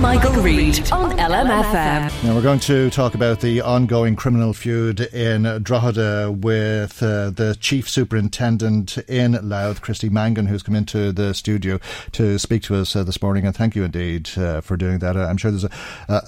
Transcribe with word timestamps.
Michael, 0.00 0.32
Reade 0.42 0.92
on 0.92 1.10
LMFM. 1.12 2.24
Now 2.24 2.34
we're 2.34 2.42
going 2.42 2.60
to 2.60 2.90
talk 2.90 3.14
about 3.14 3.40
the 3.40 3.62
ongoing 3.62 4.14
criminal 4.14 4.52
feud 4.52 5.00
in 5.00 5.62
Drogheda 5.62 6.32
with 6.32 7.02
uh, 7.02 7.30
the 7.30 7.56
chief 7.58 7.88
superintendent 7.88 8.98
in 9.08 9.32
Louth, 9.48 9.80
Christy 9.80 10.10
Mangan, 10.10 10.46
who's 10.46 10.62
come 10.62 10.76
into 10.76 11.12
the 11.12 11.32
studio 11.32 11.80
to 12.12 12.38
speak 12.38 12.62
to 12.64 12.76
us 12.76 12.94
uh, 12.94 13.04
this 13.04 13.22
morning. 13.22 13.46
And 13.46 13.56
thank 13.56 13.74
you 13.74 13.84
indeed 13.84 14.28
uh, 14.36 14.60
for 14.60 14.76
doing 14.76 14.98
that. 14.98 15.16
I'm 15.16 15.38
sure 15.38 15.50
there's 15.50 15.64
a, 15.64 15.70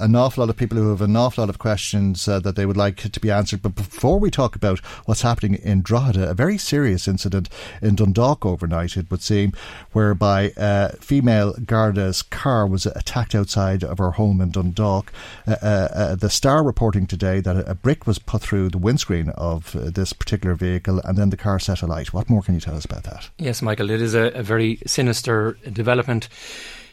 an 0.00 0.16
awful 0.16 0.42
lot 0.42 0.50
of 0.50 0.56
people 0.56 0.78
who 0.78 0.88
have 0.88 1.02
an 1.02 1.14
awful 1.14 1.42
lot 1.42 1.50
of 1.50 1.58
questions 1.58 2.26
uh, 2.26 2.40
that 2.40 2.56
they 2.56 2.64
would 2.64 2.76
like 2.76 2.96
to 2.96 3.20
be 3.20 3.30
answered. 3.30 3.60
But 3.60 3.74
before 3.74 4.18
we 4.18 4.30
talk 4.30 4.56
about 4.56 4.78
what's 5.04 5.22
happening 5.22 5.54
in 5.54 5.82
Drogheda, 5.82 6.30
a 6.30 6.34
very 6.34 6.56
serious 6.56 7.06
incident 7.06 7.50
in 7.82 7.96
Dundalk 7.96 8.46
overnight, 8.46 8.96
it 8.96 9.10
would 9.10 9.22
seem, 9.22 9.52
whereby 9.92 10.52
a 10.56 10.96
female 10.96 11.52
Garda's 11.64 12.22
car 12.22 12.66
was 12.66 12.86
attacked 12.86 13.34
outside 13.34 13.57
outside 13.58 13.84
of 13.84 13.98
her 13.98 14.12
home 14.12 14.40
in 14.40 14.50
Dundalk. 14.50 15.12
Uh, 15.46 15.56
uh, 15.62 15.88
uh, 15.94 16.14
the 16.14 16.30
Star 16.30 16.62
reporting 16.62 17.06
today 17.06 17.40
that 17.40 17.68
a, 17.68 17.74
brick 17.74 18.06
was 18.06 18.18
put 18.18 18.42
through 18.42 18.68
the 18.68 18.78
windscreen 18.78 19.30
of 19.30 19.72
this 19.72 20.12
particular 20.12 20.54
vehicle 20.54 21.00
and 21.04 21.16
then 21.16 21.30
the 21.30 21.36
car 21.36 21.58
set 21.58 21.82
alight. 21.82 22.12
What 22.12 22.28
more 22.28 22.42
can 22.42 22.54
you 22.54 22.60
tell 22.60 22.76
us 22.76 22.84
about 22.84 23.04
that? 23.04 23.30
Yes, 23.38 23.62
Michael, 23.62 23.90
it 23.90 24.00
is 24.00 24.14
a, 24.14 24.26
a 24.34 24.42
very 24.42 24.78
sinister 24.86 25.58
development 25.72 26.28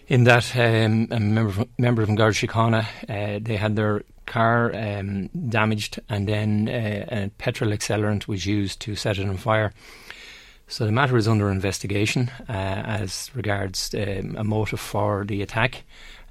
in 0.07 0.23
that 0.25 0.55
um, 0.55 1.07
a 1.11 1.19
member 1.19 1.65
member 1.79 2.05
from 2.05 2.15
Garda 2.15 2.35
Síochána, 2.35 2.85
uh, 3.09 3.39
they 3.41 3.57
had 3.57 3.75
their 3.75 4.03
car 4.27 4.75
um, 4.75 5.27
damaged 5.49 5.99
and 6.09 6.27
then 6.27 6.69
uh, 6.69 7.25
a 7.25 7.29
petrol 7.37 7.71
accelerant 7.71 8.27
was 8.27 8.45
used 8.45 8.79
to 8.81 8.95
set 8.95 9.17
it 9.17 9.27
on 9.27 9.37
fire. 9.37 9.71
So 10.67 10.85
the 10.85 10.91
matter 10.91 11.15
is 11.15 11.27
under 11.27 11.51
investigation 11.51 12.31
uh, 12.49 12.51
as 12.51 13.29
regards 13.35 13.93
um, 13.93 14.35
a 14.37 14.43
motive 14.43 14.79
for 14.79 15.23
the 15.25 15.41
attack 15.43 15.83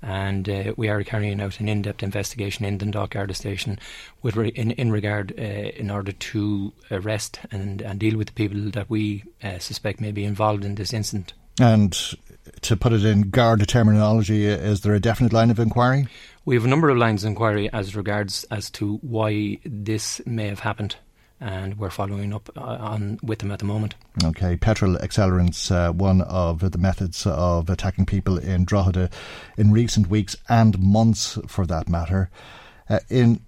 and 0.05 0.49
uh, 0.49 0.75
we 0.77 0.89
are 0.89 1.03
carrying 1.03 1.41
out 1.41 1.61
an 1.61 1.69
in-depth 1.69 2.03
investigation 2.03 2.65
in 2.65 2.79
Dundalk 2.79 3.11
Garda 3.11 3.35
Station 3.35 3.79
with 4.23 4.37
re- 4.37 4.51
in, 4.51 4.73
in 4.73 4.93
regard 4.93 5.33
uh, 5.39 5.43
in 5.43 5.91
order 5.91 6.13
to 6.13 6.73
arrest 6.91 7.41
and, 7.51 7.81
and 7.81 7.99
deal 7.99 8.19
with 8.19 8.29
the 8.29 8.35
people 8.35 8.71
that 8.73 8.91
we 8.91 9.25
uh, 9.43 9.59
suspect 9.59 10.01
may 10.01 10.13
be 10.13 10.25
involved 10.25 10.65
in 10.65 10.75
this 10.75 10.93
incident. 10.93 11.33
And 11.59 11.97
to 12.63 12.77
put 12.77 12.93
it 12.93 13.05
in 13.05 13.31
Garda 13.31 13.65
terminology, 13.65 14.45
is 14.45 14.83
there 14.83 14.95
a 14.95 15.01
definite 15.01 15.33
line 15.33 15.51
of 15.51 15.59
inquiry? 15.59 16.07
We 16.45 16.55
have 16.57 16.65
a 16.65 16.69
number 16.69 16.91
of 16.91 16.99
lines 16.99 17.25
of 17.25 17.29
inquiry 17.29 17.73
as 17.73 17.97
regards 17.97 18.45
as 18.51 18.71
to 18.73 18.97
why 18.97 19.59
this 19.65 20.21
may 20.27 20.49
have 20.49 20.61
happened 20.61 20.97
and 21.45 21.79
we're 21.79 21.91
following 21.91 22.33
up 22.33 22.49
uh, 22.57 22.61
on 22.61 23.19
with 23.23 23.41
them 23.41 23.51
at 23.51 23.59
the 23.59 23.67
moment. 23.67 23.95
Okay, 24.25 24.57
petrol 24.57 24.97
accelerants, 24.97 25.71
uh, 25.71 25.93
one 25.93 26.23
of 26.23 26.73
the 26.73 26.79
methods 26.79 27.27
of 27.27 27.69
attacking 27.69 28.07
people 28.07 28.39
in 28.39 28.65
Drogheda 28.65 29.11
in 29.59 29.71
recent 29.71 30.09
weeks 30.09 30.35
and 30.49 30.79
months, 30.79 31.39
for 31.47 31.67
that 31.67 31.87
matter. 31.87 32.31
Uh, 32.89 33.01
in 33.11 33.41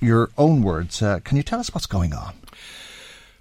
your 0.00 0.30
own 0.36 0.60
words, 0.60 1.00
uh, 1.00 1.20
can 1.20 1.36
you 1.36 1.44
tell 1.44 1.60
us 1.60 1.72
what's 1.72 1.86
going 1.86 2.12
on? 2.12 2.34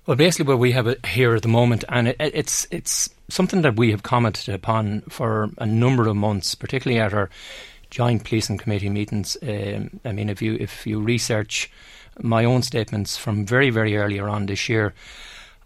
Well, 0.06 0.16
basically, 0.16 0.54
what 0.54 0.60
we 0.60 0.74
have 0.74 0.96
here 1.08 1.34
at 1.34 1.42
the 1.42 1.48
moment, 1.48 1.84
and 1.90 2.10
it, 2.10 2.18
it's 2.20 2.68
it's 2.70 3.10
something 3.28 3.64
that 3.64 3.76
we 3.76 3.90
have 3.90 4.04
commented 4.04 4.54
upon 4.54 5.02
for 5.10 5.50
a 5.58 5.66
number 5.66 6.08
of 6.08 6.16
months, 6.16 6.54
particularly 6.54 7.02
at 7.02 7.12
our 7.12 7.32
joint 7.90 8.24
policing 8.24 8.60
committee 8.60 8.90
meetings. 8.90 9.36
Um, 9.42 10.00
I 10.06 10.12
mean, 10.12 10.30
if 10.30 10.44
you 10.44 10.58
if 10.60 10.86
you 10.86 11.00
research 11.00 11.72
my 12.22 12.46
own 12.46 12.62
statements 12.62 13.18
from 13.18 13.46
very, 13.46 13.70
very 13.70 13.98
earlier 13.98 14.28
on 14.28 14.46
this 14.46 14.70
year, 14.70 14.94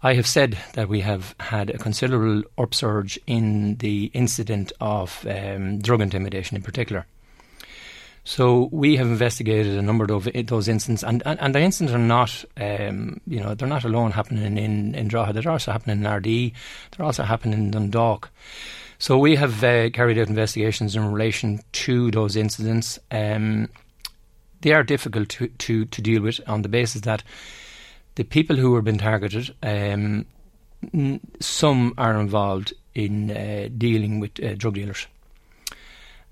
I 0.02 0.14
have 0.14 0.26
said 0.26 0.56
that 0.74 0.88
we 0.88 1.00
have 1.00 1.34
had 1.40 1.70
a 1.70 1.78
considerable 1.78 2.42
upsurge 2.56 3.18
in 3.26 3.76
the 3.76 4.10
incident 4.14 4.72
of 4.80 5.26
um, 5.28 5.78
drug 5.78 6.00
intimidation 6.00 6.56
in 6.56 6.62
particular. 6.62 7.06
So 8.24 8.68
we 8.70 8.96
have 8.96 9.06
investigated 9.06 9.76
a 9.76 9.82
number 9.82 10.04
of 10.12 10.28
those 10.46 10.68
incidents, 10.68 11.02
and, 11.02 11.22
and, 11.26 11.40
and 11.40 11.54
the 11.54 11.60
incidents 11.60 11.94
are 11.94 11.98
not, 11.98 12.44
um, 12.58 13.20
you 13.26 13.40
know, 13.40 13.54
they're 13.54 13.68
not 13.68 13.84
alone 13.84 14.12
happening 14.12 14.58
in, 14.58 14.94
in 14.94 15.08
Drogheda. 15.08 15.40
They're 15.40 15.52
also 15.52 15.72
happening 15.72 15.98
in 15.98 16.06
Ardee. 16.06 16.52
They're 16.90 17.06
also 17.06 17.22
happening 17.22 17.58
in 17.58 17.70
Dundalk. 17.70 18.30
So 18.98 19.16
we 19.16 19.36
have 19.36 19.64
uh, 19.64 19.88
carried 19.90 20.18
out 20.18 20.28
investigations 20.28 20.94
in 20.94 21.10
relation 21.10 21.60
to 21.72 22.10
those 22.10 22.36
incidents. 22.36 22.98
Um, 23.10 23.68
they 24.60 24.72
are 24.72 24.82
difficult 24.82 25.28
to, 25.30 25.48
to, 25.48 25.84
to 25.86 26.02
deal 26.02 26.22
with 26.22 26.40
on 26.46 26.62
the 26.62 26.68
basis 26.68 27.02
that 27.02 27.22
the 28.14 28.24
people 28.24 28.56
who 28.56 28.74
are 28.74 28.82
being 28.82 28.98
targeted, 28.98 29.54
um, 29.62 30.26
n- 30.92 31.20
some 31.40 31.94
are 31.96 32.20
involved 32.20 32.72
in 32.94 33.30
uh, 33.30 33.68
dealing 33.76 34.20
with 34.20 34.42
uh, 34.42 34.54
drug 34.54 34.74
dealers. 34.74 35.06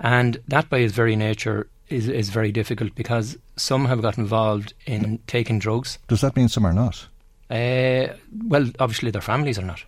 And 0.01 0.41
that, 0.49 0.69
by 0.69 0.79
its 0.79 0.95
very 0.95 1.17
nature, 1.17 1.69
is, 1.89 2.09
is 2.09 2.31
very 2.31 2.53
difficult 2.53 2.95
because 2.95 3.37
some 3.57 3.87
have 3.87 4.03
got 4.03 4.19
involved 4.19 4.75
in 4.87 5.19
taking 5.27 5.59
drugs. 5.59 5.99
Does 6.09 6.21
that 6.21 6.37
mean 6.37 6.49
some 6.49 6.67
are 6.67 6.75
not? 6.75 7.09
Uh, 7.51 8.15
well, 8.45 8.71
obviously, 8.79 9.11
their 9.11 9.23
families 9.23 9.59
are 9.59 9.65
not. 9.65 9.83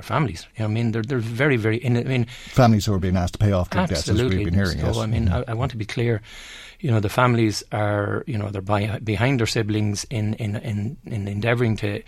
Their 0.00 0.16
families, 0.16 0.46
you 0.56 0.60
know, 0.60 0.70
I 0.70 0.72
mean, 0.72 0.92
they're 0.92 1.02
they're 1.02 1.18
very 1.18 1.58
very. 1.58 1.84
I 1.84 1.90
mean, 1.90 2.24
families 2.24 2.86
who 2.86 2.94
are 2.94 2.98
being 2.98 3.18
asked 3.18 3.34
to 3.34 3.38
pay 3.38 3.52
off 3.52 3.68
drug 3.68 3.90
debts, 3.90 4.08
as 4.08 4.22
we've 4.22 4.44
been 4.44 4.54
hearing. 4.54 4.80
So, 4.80 4.86
yes. 4.86 4.96
I 4.96 5.06
mean, 5.06 5.28
mm. 5.28 5.44
I, 5.46 5.52
I 5.52 5.54
want 5.54 5.70
to 5.72 5.76
be 5.76 5.84
clear 5.84 6.22
you 6.80 6.90
know 6.90 7.00
the 7.00 7.08
families 7.08 7.62
are 7.72 8.24
you 8.26 8.38
know 8.38 8.48
they're 8.48 8.62
by, 8.62 8.98
behind 9.04 9.38
their 9.38 9.46
siblings 9.46 10.04
in, 10.04 10.34
in 10.34 10.56
in 10.56 10.96
in 11.04 11.28
endeavouring 11.28 11.76
to 11.76 12.02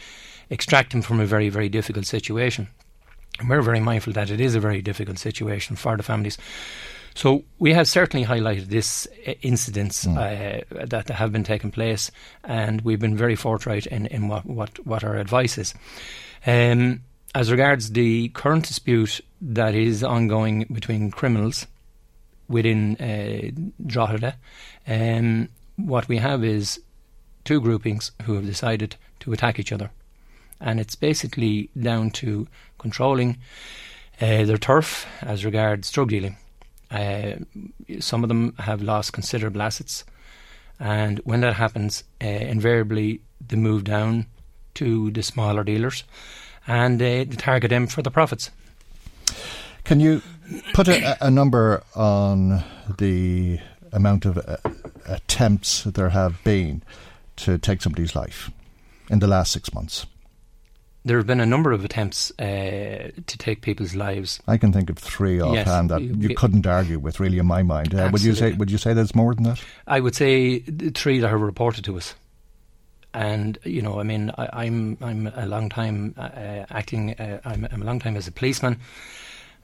extract 0.50 0.92
them 0.92 1.02
from 1.02 1.20
a 1.20 1.26
very 1.26 1.48
very 1.50 1.68
difficult 1.68 2.06
situation. 2.06 2.68
And 3.38 3.48
we're 3.48 3.62
very 3.62 3.80
mindful 3.80 4.12
that 4.14 4.30
it 4.30 4.40
is 4.40 4.54
a 4.54 4.60
very 4.60 4.82
difficult 4.82 5.18
situation 5.18 5.76
for 5.76 5.96
the 5.96 6.02
families. 6.02 6.38
So 7.14 7.44
we 7.58 7.72
have 7.74 7.88
certainly 7.88 8.26
highlighted 8.26 8.66
this 8.66 9.06
uh, 9.26 9.32
incidents 9.42 10.06
mm. 10.06 10.16
uh, 10.16 10.86
that 10.86 11.08
have 11.10 11.32
been 11.32 11.44
taking 11.44 11.70
place, 11.70 12.10
and 12.44 12.80
we've 12.82 13.00
been 13.00 13.16
very 13.16 13.36
forthright 13.36 13.86
in, 13.86 14.06
in 14.06 14.28
what, 14.28 14.46
what, 14.46 14.86
what 14.86 15.04
our 15.04 15.16
advice 15.16 15.58
is. 15.58 15.74
Um, 16.46 17.02
as 17.34 17.50
regards 17.50 17.92
the 17.92 18.28
current 18.30 18.66
dispute 18.66 19.20
that 19.40 19.74
is 19.74 20.04
ongoing 20.04 20.66
between 20.70 21.10
criminals 21.10 21.66
within 22.48 22.96
uh, 22.96 23.50
Drogheda, 23.86 24.36
um, 24.86 25.48
what 25.76 26.08
we 26.08 26.18
have 26.18 26.44
is 26.44 26.80
two 27.44 27.60
groupings 27.60 28.12
who 28.22 28.34
have 28.34 28.46
decided 28.46 28.96
to 29.20 29.32
attack 29.32 29.58
each 29.58 29.72
other. 29.72 29.90
And 30.60 30.78
it's 30.78 30.94
basically 30.94 31.70
down 31.80 32.10
to 32.12 32.46
controlling 32.78 33.38
uh, 34.20 34.44
their 34.44 34.58
turf 34.58 35.06
as 35.22 35.44
regards 35.44 35.90
drug 35.90 36.10
dealing. 36.10 36.36
Uh, 36.90 37.36
some 38.00 38.22
of 38.22 38.28
them 38.28 38.54
have 38.58 38.82
lost 38.82 39.14
considerable 39.14 39.62
assets. 39.62 40.04
And 40.78 41.18
when 41.24 41.40
that 41.40 41.54
happens, 41.54 42.04
uh, 42.22 42.26
invariably 42.26 43.22
they 43.44 43.56
move 43.56 43.84
down 43.84 44.26
to 44.74 45.10
the 45.10 45.22
smaller 45.22 45.64
dealers 45.64 46.04
and 46.66 47.02
uh, 47.02 47.24
target 47.36 47.70
them 47.70 47.86
for 47.86 48.02
the 48.02 48.10
profits. 48.10 48.50
Can 49.84 50.00
you 50.00 50.22
put 50.74 50.88
a, 50.88 51.16
a 51.24 51.30
number 51.30 51.82
on 51.94 52.62
the 52.98 53.58
amount 53.92 54.24
of 54.24 54.38
uh, 54.38 54.56
attempts 55.06 55.84
there 55.84 56.10
have 56.10 56.42
been 56.44 56.82
to 57.36 57.58
take 57.58 57.82
somebody's 57.82 58.14
life 58.14 58.50
in 59.10 59.18
the 59.18 59.26
last 59.26 59.52
six 59.52 59.72
months? 59.74 60.06
There 61.04 61.16
have 61.16 61.26
been 61.26 61.40
a 61.40 61.46
number 61.46 61.72
of 61.72 61.84
attempts 61.84 62.30
uh, 62.38 63.10
to 63.26 63.38
take 63.38 63.60
people's 63.60 63.96
lives. 63.96 64.40
I 64.46 64.56
can 64.56 64.72
think 64.72 64.88
of 64.88 64.98
three 64.98 65.40
offhand 65.40 65.90
yes, 65.90 65.98
that 65.98 66.00
you, 66.00 66.28
you 66.28 66.34
couldn't 66.36 66.64
argue 66.64 67.00
with, 67.00 67.18
really, 67.18 67.38
in 67.38 67.46
my 67.46 67.64
mind. 67.64 67.92
Uh, 67.92 68.08
would 68.12 68.22
you 68.22 68.36
say? 68.36 68.52
Would 68.52 68.70
you 68.70 68.78
say 68.78 68.94
there's 68.94 69.12
more 69.12 69.34
than 69.34 69.42
that? 69.42 69.60
I 69.88 69.98
would 69.98 70.14
say 70.14 70.60
three 70.60 71.18
that 71.18 71.32
are 71.32 71.38
reported 71.38 71.84
to 71.86 71.96
us 71.96 72.14
and 73.14 73.58
you 73.64 73.82
know, 73.82 74.00
I 74.00 74.02
mean, 74.02 74.32
I, 74.38 74.66
am 74.66 74.96
I'm, 75.00 75.26
I'm 75.26 75.32
a 75.34 75.46
long 75.46 75.68
time 75.68 76.14
uh, 76.16 76.64
acting. 76.70 77.14
Uh, 77.14 77.40
I'm, 77.44 77.66
I'm, 77.70 77.82
a 77.82 77.84
long 77.84 77.98
time 77.98 78.16
as 78.16 78.26
a 78.26 78.32
policeman, 78.32 78.78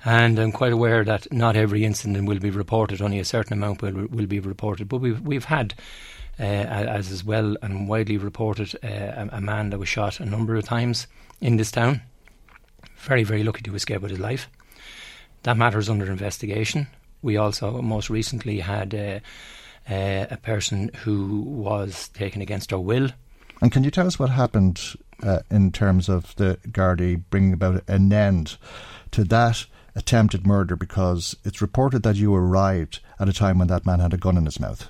And 0.04 0.38
I'm 0.38 0.52
quite 0.52 0.72
aware 0.72 1.04
that 1.04 1.32
not 1.32 1.56
every 1.56 1.84
incident 1.84 2.28
will 2.28 2.38
be 2.38 2.50
reported, 2.50 3.02
only 3.02 3.18
a 3.18 3.24
certain 3.24 3.54
amount 3.54 3.82
will, 3.82 4.06
will 4.06 4.26
be 4.26 4.40
reported. 4.40 4.88
But 4.88 4.98
we've, 4.98 5.20
we've 5.20 5.46
had, 5.46 5.74
uh, 6.38 6.42
as 6.42 7.10
is 7.10 7.24
well 7.24 7.56
and 7.62 7.88
widely 7.88 8.16
reported, 8.16 8.74
uh, 8.84 8.86
a, 8.86 9.28
a 9.32 9.40
man 9.40 9.70
that 9.70 9.78
was 9.78 9.88
shot 9.88 10.20
a 10.20 10.24
number 10.24 10.54
of 10.54 10.64
times 10.64 11.08
in 11.40 11.56
this 11.56 11.72
town. 11.72 12.02
Very, 12.96 13.24
very 13.24 13.42
lucky 13.42 13.62
to 13.62 13.74
escape 13.74 14.02
with 14.02 14.12
his 14.12 14.20
life. 14.20 14.48
That 15.42 15.56
matter 15.56 15.78
is 15.78 15.90
under 15.90 16.06
investigation. 16.06 16.86
We 17.22 17.36
also 17.36 17.82
most 17.82 18.08
recently 18.08 18.60
had 18.60 18.94
uh, 18.94 19.20
uh, 19.92 20.26
a 20.30 20.36
person 20.36 20.90
who 20.98 21.40
was 21.40 22.08
taken 22.08 22.40
against 22.40 22.70
her 22.70 22.78
will. 22.78 23.10
And 23.60 23.72
can 23.72 23.84
you 23.84 23.90
tell 23.90 24.06
us 24.06 24.18
what 24.18 24.30
happened 24.30 24.80
uh, 25.22 25.40
in 25.50 25.72
terms 25.72 26.08
of 26.08 26.34
the 26.36 26.58
Gardaí 26.68 27.22
bringing 27.30 27.52
about 27.52 27.82
an 27.88 28.12
end 28.12 28.56
to 29.10 29.24
that 29.24 29.66
attempted 29.94 30.46
murder? 30.46 30.76
Because 30.76 31.36
it's 31.44 31.60
reported 31.60 32.02
that 32.04 32.16
you 32.16 32.34
arrived 32.34 33.00
at 33.18 33.28
a 33.28 33.32
time 33.32 33.58
when 33.58 33.68
that 33.68 33.86
man 33.86 34.00
had 34.00 34.14
a 34.14 34.18
gun 34.18 34.36
in 34.36 34.44
his 34.44 34.60
mouth. 34.60 34.88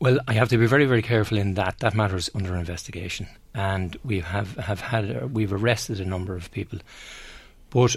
Well, 0.00 0.18
I 0.26 0.32
have 0.32 0.48
to 0.48 0.58
be 0.58 0.66
very, 0.66 0.86
very 0.86 1.02
careful 1.02 1.38
in 1.38 1.54
that. 1.54 1.78
That 1.78 1.94
matter 1.94 2.16
is 2.16 2.28
under 2.34 2.56
investigation, 2.56 3.28
and 3.54 3.96
we 4.02 4.18
have 4.18 4.56
have 4.56 4.80
had 4.80 5.32
we've 5.32 5.52
arrested 5.52 6.00
a 6.00 6.04
number 6.04 6.34
of 6.34 6.50
people, 6.50 6.80
but 7.70 7.94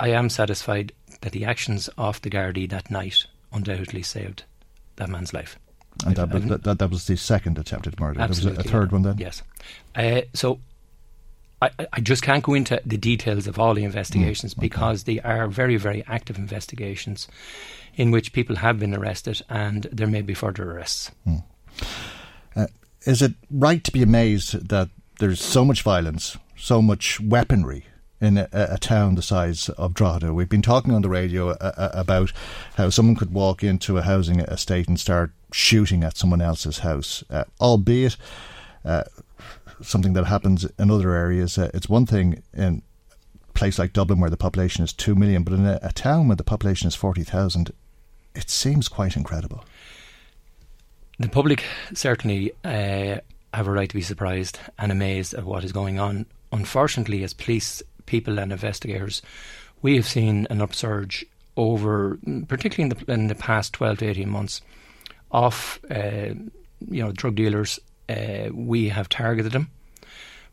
I 0.00 0.08
am 0.12 0.30
satisfied 0.30 0.92
that 1.20 1.32
the 1.32 1.44
actions 1.44 1.88
of 1.98 2.22
the 2.22 2.30
Gardaí 2.30 2.70
that 2.70 2.90
night 2.90 3.26
undoubtedly 3.52 4.02
saved 4.02 4.44
that 4.96 5.10
man's 5.10 5.34
life. 5.34 5.58
And 6.04 6.16
that 6.16 6.30
was, 6.30 6.44
that, 6.44 6.62
that, 6.64 6.78
that, 6.78 6.90
was 6.90 7.06
the 7.06 7.16
second 7.16 7.58
attempted 7.58 7.98
murder. 7.98 8.20
Absolutely, 8.20 8.56
there 8.56 8.64
was 8.64 8.66
a, 8.66 8.68
a 8.68 8.72
third 8.72 8.90
yeah. 8.90 8.92
one 8.92 9.02
then? 9.02 9.18
Yes. 9.18 9.42
Uh, 9.94 10.20
so 10.34 10.60
I, 11.62 11.70
I, 11.92 12.00
just 12.00 12.22
can't 12.22 12.44
go 12.44 12.54
into 12.54 12.80
the 12.84 12.98
details 12.98 13.46
of 13.46 13.58
all 13.58 13.72
the 13.74 13.84
investigations 13.84 14.54
mm, 14.54 14.58
okay. 14.58 14.66
because 14.66 15.04
they 15.04 15.20
are 15.20 15.48
very, 15.48 15.76
very 15.76 16.04
active 16.06 16.36
investigations 16.36 17.28
in 17.96 18.10
which 18.10 18.32
people 18.32 18.56
have 18.56 18.78
been 18.78 18.94
arrested 18.94 19.40
and 19.48 19.84
there 19.84 20.06
may 20.06 20.22
be 20.22 20.34
further 20.34 20.70
arrests. 20.70 21.10
Mm. 21.26 21.42
Uh, 22.54 22.66
is 23.06 23.22
it 23.22 23.32
right 23.50 23.82
to 23.84 23.90
be 23.90 24.02
amazed 24.02 24.68
that 24.68 24.90
there's 25.18 25.40
so 25.40 25.64
much 25.64 25.82
violence, 25.82 26.36
so 26.56 26.82
much 26.82 27.20
weaponry 27.20 27.86
in 28.20 28.38
a, 28.38 28.48
a, 28.52 28.78
town 28.78 29.14
the 29.14 29.22
size 29.22 29.68
of 29.70 29.94
Drogheda. 29.94 30.32
We've 30.32 30.48
been 30.48 30.62
talking 30.62 30.94
on 30.94 31.02
the 31.02 31.08
radio 31.08 31.50
uh, 31.50 31.72
uh, 31.76 31.90
about 31.92 32.32
how 32.76 32.90
someone 32.90 33.16
could 33.16 33.32
walk 33.32 33.62
into 33.62 33.98
a 33.98 34.02
housing 34.02 34.40
estate 34.40 34.88
and 34.88 34.98
start 34.98 35.32
shooting 35.52 36.04
at 36.04 36.16
someone 36.16 36.40
else's 36.40 36.78
house, 36.78 37.24
uh, 37.30 37.44
albeit 37.60 38.16
uh, 38.84 39.04
something 39.82 40.12
that 40.14 40.24
happens 40.24 40.66
in 40.78 40.90
other 40.90 41.12
areas. 41.12 41.58
Uh, 41.58 41.70
it's 41.74 41.88
one 41.88 42.06
thing 42.06 42.42
in 42.54 42.82
a 43.48 43.52
place 43.52 43.78
like 43.78 43.92
Dublin 43.92 44.20
where 44.20 44.30
the 44.30 44.36
population 44.36 44.84
is 44.84 44.92
2 44.92 45.14
million, 45.14 45.42
but 45.42 45.54
in 45.54 45.66
a, 45.66 45.78
a 45.82 45.92
town 45.92 46.28
where 46.28 46.36
the 46.36 46.44
population 46.44 46.88
is 46.88 46.94
40,000, 46.94 47.72
it 48.34 48.50
seems 48.50 48.88
quite 48.88 49.16
incredible. 49.16 49.64
The 51.18 51.28
public 51.28 51.64
certainly 51.94 52.52
uh, 52.64 53.18
have 53.54 53.66
a 53.66 53.70
right 53.70 53.88
to 53.88 53.94
be 53.94 54.02
surprised 54.02 54.58
and 54.78 54.92
amazed 54.92 55.32
at 55.32 55.44
what 55.44 55.64
is 55.64 55.72
going 55.72 55.98
on. 55.98 56.26
Unfortunately, 56.52 57.22
as 57.24 57.32
police 57.32 57.82
people 58.04 58.38
and 58.38 58.52
investigators, 58.52 59.22
we 59.82 59.96
have 59.96 60.06
seen 60.06 60.46
an 60.50 60.60
upsurge 60.60 61.24
over, 61.56 62.18
particularly 62.48 62.90
in 62.90 63.06
the, 63.06 63.12
in 63.12 63.26
the 63.28 63.34
past 63.34 63.72
12 63.72 63.98
to 63.98 64.08
18 64.08 64.28
months, 64.28 64.60
of 65.30 65.80
uh, 65.90 66.34
you 66.88 67.02
know 67.02 67.12
drug 67.12 67.34
dealers. 67.34 67.78
Uh, 68.08 68.50
we 68.52 68.88
have 68.88 69.08
targeted 69.08 69.52
them. 69.52 69.70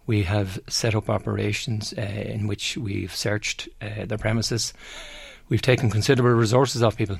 We 0.06 0.24
have 0.24 0.60
set 0.68 0.96
up 0.96 1.10
operations 1.10 1.94
uh, 1.98 2.02
in 2.02 2.48
which 2.48 2.78
we've 2.78 3.16
searched 3.16 3.70
uh, 3.82 4.06
their 4.06 4.18
premises. 4.18 4.74
We've 5.50 5.62
taken 5.62 5.90
considerable 5.90 6.38
resources 6.38 6.84
off 6.84 6.98
people, 6.98 7.20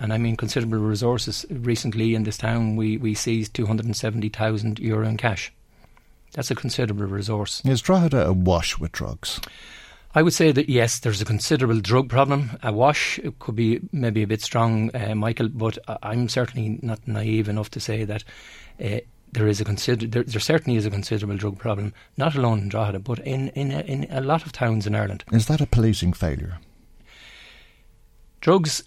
and 0.00 0.12
I 0.12 0.18
mean 0.18 0.36
considerable 0.36 0.78
resources. 0.78 1.46
Recently, 1.50 2.14
in 2.14 2.24
this 2.24 2.38
town, 2.38 2.76
we 2.76 2.96
we 2.96 3.14
seized 3.14 3.54
two 3.54 3.66
hundred 3.66 3.86
and 3.86 3.96
seventy 3.96 4.28
thousand 4.28 4.78
euro 4.78 5.06
in 5.08 5.16
cash. 5.16 5.52
That's 6.32 6.50
a 6.50 6.56
considerable 6.56 7.06
resource. 7.06 7.62
Is 7.64 7.80
Drogheda 7.80 8.26
awash 8.26 8.78
with 8.78 8.90
drugs? 8.90 9.40
I 10.14 10.22
would 10.22 10.32
say 10.32 10.52
that 10.52 10.68
yes, 10.68 11.00
there's 11.00 11.20
a 11.20 11.24
considerable 11.24 11.80
drug 11.80 12.08
problem. 12.08 12.50
Awash 12.62 13.18
could 13.40 13.56
be 13.56 13.80
maybe 13.90 14.22
a 14.22 14.26
bit 14.28 14.42
strong, 14.42 14.94
uh, 14.94 15.14
Michael, 15.14 15.48
but 15.48 15.76
I'm 16.02 16.28
certainly 16.28 16.78
not 16.82 17.06
naive 17.06 17.48
enough 17.48 17.70
to 17.70 17.80
say 17.80 18.04
that 18.04 18.22
uh, 18.82 19.00
there 19.32 19.48
is 19.48 19.60
a 19.60 19.64
consider 19.64 20.06
there, 20.06 20.22
there, 20.22 20.40
certainly 20.40 20.76
is 20.76 20.86
a 20.86 20.90
considerable 20.90 21.36
drug 21.36 21.58
problem, 21.58 21.92
not 22.16 22.36
alone 22.36 22.60
in 22.60 22.68
Drogheda, 22.68 23.00
but 23.00 23.18
in 23.20 23.48
in 23.50 23.72
a, 23.72 23.80
in 23.80 24.06
a 24.10 24.20
lot 24.20 24.46
of 24.46 24.52
towns 24.52 24.86
in 24.86 24.94
Ireland. 24.94 25.24
Is 25.32 25.46
that 25.46 25.60
a 25.60 25.66
policing 25.66 26.12
failure? 26.12 26.58
Drugs 28.40 28.84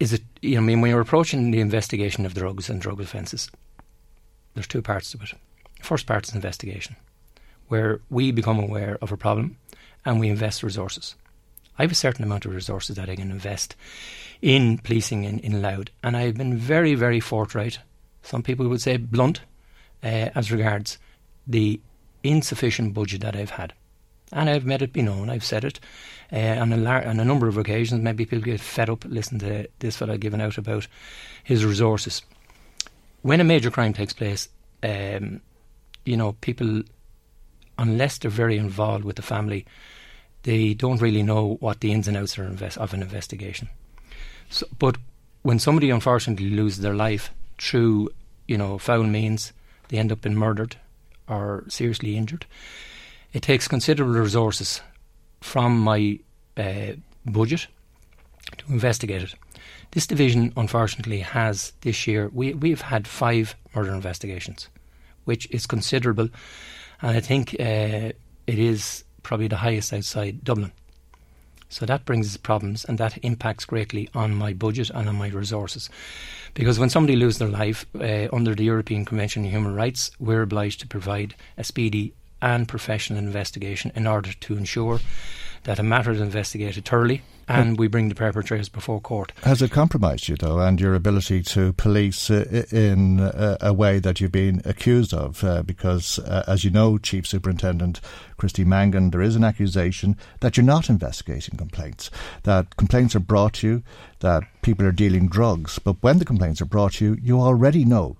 is 0.00 0.12
it? 0.12 0.22
You 0.42 0.56
know, 0.56 0.62
I 0.62 0.64
mean, 0.64 0.80
when 0.80 0.90
you're 0.90 1.00
approaching 1.00 1.52
the 1.52 1.60
investigation 1.60 2.26
of 2.26 2.34
drugs 2.34 2.68
and 2.68 2.80
drug 2.80 3.00
offences, 3.00 3.48
there's 4.54 4.66
two 4.66 4.82
parts 4.82 5.12
to 5.12 5.18
it. 5.22 5.32
First 5.82 6.06
part 6.06 6.26
is 6.26 6.34
investigation, 6.34 6.96
where 7.68 8.00
we 8.10 8.32
become 8.32 8.58
aware 8.58 8.98
of 9.00 9.12
a 9.12 9.16
problem 9.16 9.56
and 10.04 10.20
we 10.20 10.28
invest 10.28 10.62
resources. 10.62 11.14
I 11.78 11.82
have 11.82 11.92
a 11.92 11.96
certain 11.96 12.24
amount 12.24 12.44
of 12.44 12.54
resources 12.54 12.96
that 12.96 13.08
I 13.08 13.16
can 13.16 13.30
invest 13.30 13.74
in 14.40 14.78
policing 14.78 15.24
in, 15.24 15.38
in 15.40 15.62
Louth, 15.62 15.88
and 16.02 16.16
I've 16.16 16.36
been 16.36 16.56
very, 16.56 16.94
very 16.94 17.20
forthright. 17.20 17.78
Some 18.22 18.42
people 18.42 18.68
would 18.68 18.80
say 18.80 18.96
blunt 18.96 19.40
uh, 20.02 20.30
as 20.34 20.52
regards 20.52 20.98
the 21.46 21.80
insufficient 22.22 22.94
budget 22.94 23.20
that 23.22 23.36
I've 23.36 23.50
had. 23.50 23.72
And 24.32 24.50
I've 24.50 24.64
made 24.64 24.82
it 24.82 24.92
be 24.92 25.02
known, 25.02 25.30
I've 25.30 25.44
said 25.44 25.64
it 25.64 25.78
uh, 26.32 26.56
on, 26.60 26.72
a 26.72 26.76
lar- 26.76 27.06
on 27.06 27.20
a 27.20 27.24
number 27.24 27.46
of 27.46 27.56
occasions. 27.56 28.00
Maybe 28.00 28.24
people 28.24 28.44
get 28.44 28.60
fed 28.60 28.90
up 28.90 29.04
listening 29.04 29.40
to 29.40 29.68
this 29.78 29.96
fellow 29.96 30.16
giving 30.16 30.40
out 30.40 30.58
about 30.58 30.88
his 31.44 31.64
resources. 31.64 32.22
When 33.22 33.40
a 33.40 33.44
major 33.44 33.70
crime 33.70 33.92
takes 33.92 34.12
place, 34.12 34.48
um, 34.82 35.40
you 36.04 36.16
know, 36.16 36.32
people, 36.40 36.82
unless 37.78 38.18
they're 38.18 38.30
very 38.30 38.56
involved 38.56 39.04
with 39.04 39.16
the 39.16 39.22
family, 39.22 39.66
they 40.44 40.74
don't 40.74 41.00
really 41.00 41.22
know 41.22 41.56
what 41.60 41.80
the 41.80 41.92
ins 41.92 42.08
and 42.08 42.16
outs 42.16 42.38
are 42.38 42.44
invest- 42.44 42.78
of 42.78 42.94
an 42.94 43.02
investigation. 43.02 43.68
So, 44.48 44.66
but 44.78 44.96
when 45.42 45.58
somebody 45.58 45.90
unfortunately 45.90 46.50
loses 46.50 46.80
their 46.80 46.94
life 46.94 47.30
through, 47.58 48.10
you 48.46 48.56
know, 48.56 48.78
foul 48.78 49.02
means, 49.02 49.52
they 49.88 49.98
end 49.98 50.12
up 50.12 50.22
being 50.22 50.36
murdered 50.36 50.76
or 51.28 51.64
seriously 51.68 52.16
injured. 52.16 52.46
It 53.32 53.42
takes 53.42 53.68
considerable 53.68 54.14
resources 54.14 54.80
from 55.40 55.78
my 55.78 56.18
uh, 56.56 56.92
budget 57.26 57.66
to 58.58 58.72
investigate 58.72 59.22
it. 59.22 59.34
This 59.90 60.06
division, 60.06 60.52
unfortunately, 60.56 61.20
has 61.20 61.72
this 61.82 62.06
year 62.06 62.30
we 62.32 62.54
we've 62.54 62.80
had 62.80 63.06
five 63.06 63.56
murder 63.74 63.92
investigations 63.92 64.68
which 65.24 65.48
is 65.50 65.66
considerable. 65.66 66.28
And 67.02 67.16
I 67.16 67.20
think 67.20 67.54
uh, 67.58 68.12
it 68.46 68.58
is 68.58 69.04
probably 69.24 69.48
the 69.48 69.56
highest 69.56 69.92
outside 69.92 70.44
Dublin. 70.44 70.70
So 71.68 71.84
that 71.86 72.04
brings 72.04 72.36
problems 72.36 72.84
and 72.84 72.98
that 72.98 73.18
impacts 73.24 73.64
greatly 73.64 74.08
on 74.14 74.36
my 74.36 74.52
budget 74.52 74.90
and 74.90 75.08
on 75.08 75.16
my 75.16 75.28
resources. 75.28 75.90
Because 76.54 76.78
when 76.78 76.90
somebody 76.90 77.16
loses 77.16 77.38
their 77.38 77.48
life 77.48 77.84
uh, 78.00 78.28
under 78.32 78.54
the 78.54 78.62
European 78.62 79.04
Convention 79.04 79.44
on 79.44 79.50
Human 79.50 79.74
Rights, 79.74 80.12
we're 80.20 80.42
obliged 80.42 80.78
to 80.80 80.86
provide 80.86 81.34
a 81.58 81.64
speedy 81.64 82.14
and 82.40 82.68
professional 82.68 83.18
investigation 83.18 83.90
in 83.96 84.06
order 84.06 84.32
to 84.32 84.56
ensure 84.56 85.00
that 85.64 85.78
a 85.78 85.82
matter 85.82 86.12
is 86.12 86.20
investigated 86.20 86.84
thoroughly 86.84 87.22
and 87.48 87.78
we 87.78 87.88
bring 87.88 88.08
the 88.08 88.14
perpetrators 88.14 88.68
before 88.68 89.00
court. 89.00 89.32
Has 89.42 89.60
it 89.60 89.70
compromised 89.70 90.28
you, 90.28 90.36
though, 90.36 90.60
and 90.60 90.80
your 90.80 90.94
ability 90.94 91.42
to 91.42 91.72
police 91.74 92.30
uh, 92.30 92.64
in 92.70 93.20
uh, 93.20 93.58
a 93.60 93.72
way 93.72 93.98
that 93.98 94.20
you've 94.20 94.32
been 94.32 94.62
accused 94.64 95.12
of? 95.12 95.44
Uh, 95.44 95.62
because, 95.62 96.18
uh, 96.20 96.44
as 96.46 96.64
you 96.64 96.70
know, 96.70 96.98
Chief 96.98 97.26
Superintendent 97.26 98.00
Christy 98.36 98.64
Mangan, 98.64 99.10
there 99.10 99.22
is 99.22 99.36
an 99.36 99.44
accusation 99.44 100.16
that 100.40 100.56
you're 100.56 100.64
not 100.64 100.88
investigating 100.88 101.56
complaints, 101.58 102.10
that 102.44 102.76
complaints 102.76 103.14
are 103.14 103.20
brought 103.20 103.54
to 103.54 103.66
you, 103.66 103.82
that 104.20 104.44
people 104.62 104.86
are 104.86 104.92
dealing 104.92 105.28
drugs. 105.28 105.78
But 105.78 106.02
when 106.02 106.18
the 106.18 106.24
complaints 106.24 106.60
are 106.60 106.66
brought 106.66 106.94
to 106.94 107.04
you, 107.04 107.18
you 107.20 107.40
already 107.40 107.84
know 107.84 108.16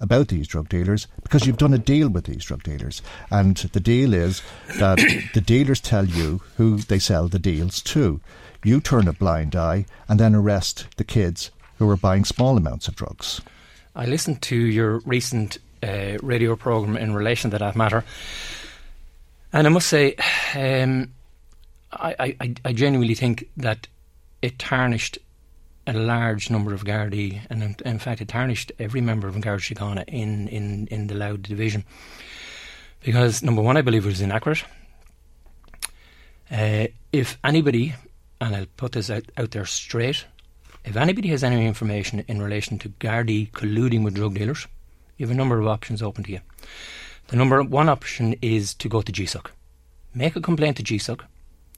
about 0.00 0.28
these 0.28 0.48
drug 0.48 0.68
dealers 0.68 1.06
because 1.22 1.46
you've 1.46 1.56
done 1.56 1.74
a 1.74 1.78
deal 1.78 2.08
with 2.08 2.24
these 2.24 2.44
drug 2.44 2.62
dealers. 2.62 3.02
And 3.30 3.56
the 3.56 3.80
deal 3.80 4.14
is 4.14 4.42
that 4.78 4.98
the 5.34 5.40
dealers 5.40 5.80
tell 5.80 6.06
you 6.06 6.42
who 6.56 6.78
they 6.78 6.98
sell 6.98 7.28
the 7.28 7.38
deals 7.38 7.82
to. 7.82 8.20
You 8.64 8.80
turn 8.80 9.08
a 9.08 9.12
blind 9.12 9.54
eye 9.54 9.86
and 10.08 10.18
then 10.18 10.34
arrest 10.34 10.86
the 10.96 11.04
kids 11.04 11.50
who 11.78 11.88
are 11.88 11.96
buying 11.96 12.24
small 12.24 12.56
amounts 12.56 12.88
of 12.88 12.96
drugs. 12.96 13.40
I 13.94 14.06
listened 14.06 14.42
to 14.42 14.56
your 14.56 14.98
recent 15.00 15.58
uh, 15.82 16.18
radio 16.22 16.56
program 16.56 16.96
in 16.96 17.14
relation 17.14 17.50
to 17.52 17.58
that 17.58 17.76
matter, 17.76 18.04
and 19.52 19.66
I 19.66 19.70
must 19.70 19.88
say, 19.88 20.16
um, 20.54 21.12
I, 21.92 22.36
I, 22.40 22.54
I 22.64 22.72
genuinely 22.72 23.14
think 23.14 23.48
that 23.56 23.86
it 24.42 24.58
tarnished 24.58 25.18
a 25.88 25.98
large 25.98 26.50
number 26.50 26.74
of 26.74 26.84
Gardaí, 26.84 27.40
and 27.50 27.62
in, 27.62 27.76
in, 27.84 27.98
fact, 27.98 28.20
it 28.20 28.28
tarnished 28.28 28.72
every 28.78 29.00
member 29.00 29.26
of 29.26 29.40
Garda 29.40 29.62
Síochána 29.62 30.04
in, 30.06 30.46
in, 30.48 30.86
in 30.88 31.06
the 31.06 31.14
Louth 31.14 31.42
division. 31.42 31.84
Because, 33.02 33.42
number 33.42 33.62
one, 33.62 33.76
I 33.76 33.82
believe 33.82 34.04
it 34.04 34.08
was 34.08 34.20
inaccurate. 34.20 34.64
Uh, 36.50 36.88
if 37.12 37.38
anybody 37.42 37.94
and 38.40 38.54
I'll 38.54 38.66
put 38.76 38.92
this 38.92 39.10
out, 39.10 39.24
out 39.36 39.50
there 39.50 39.64
straight. 39.64 40.24
If 40.84 40.96
anybody 40.96 41.28
has 41.28 41.44
any 41.44 41.66
information 41.66 42.24
in 42.28 42.40
relation 42.40 42.78
to 42.80 42.88
Gardaí 42.88 43.50
colluding 43.50 44.04
with 44.04 44.14
drug 44.14 44.34
dealers, 44.34 44.66
you 45.16 45.26
have 45.26 45.34
a 45.34 45.36
number 45.36 45.58
of 45.58 45.66
options 45.66 46.02
open 46.02 46.24
to 46.24 46.32
you. 46.32 46.40
The 47.28 47.36
number 47.36 47.62
one 47.62 47.88
option 47.88 48.36
is 48.40 48.74
to 48.74 48.88
go 48.88 49.02
to 49.02 49.12
GSOC. 49.12 49.46
Make 50.14 50.36
a 50.36 50.40
complaint 50.40 50.76
to 50.78 50.82
GSOC. 50.82 51.20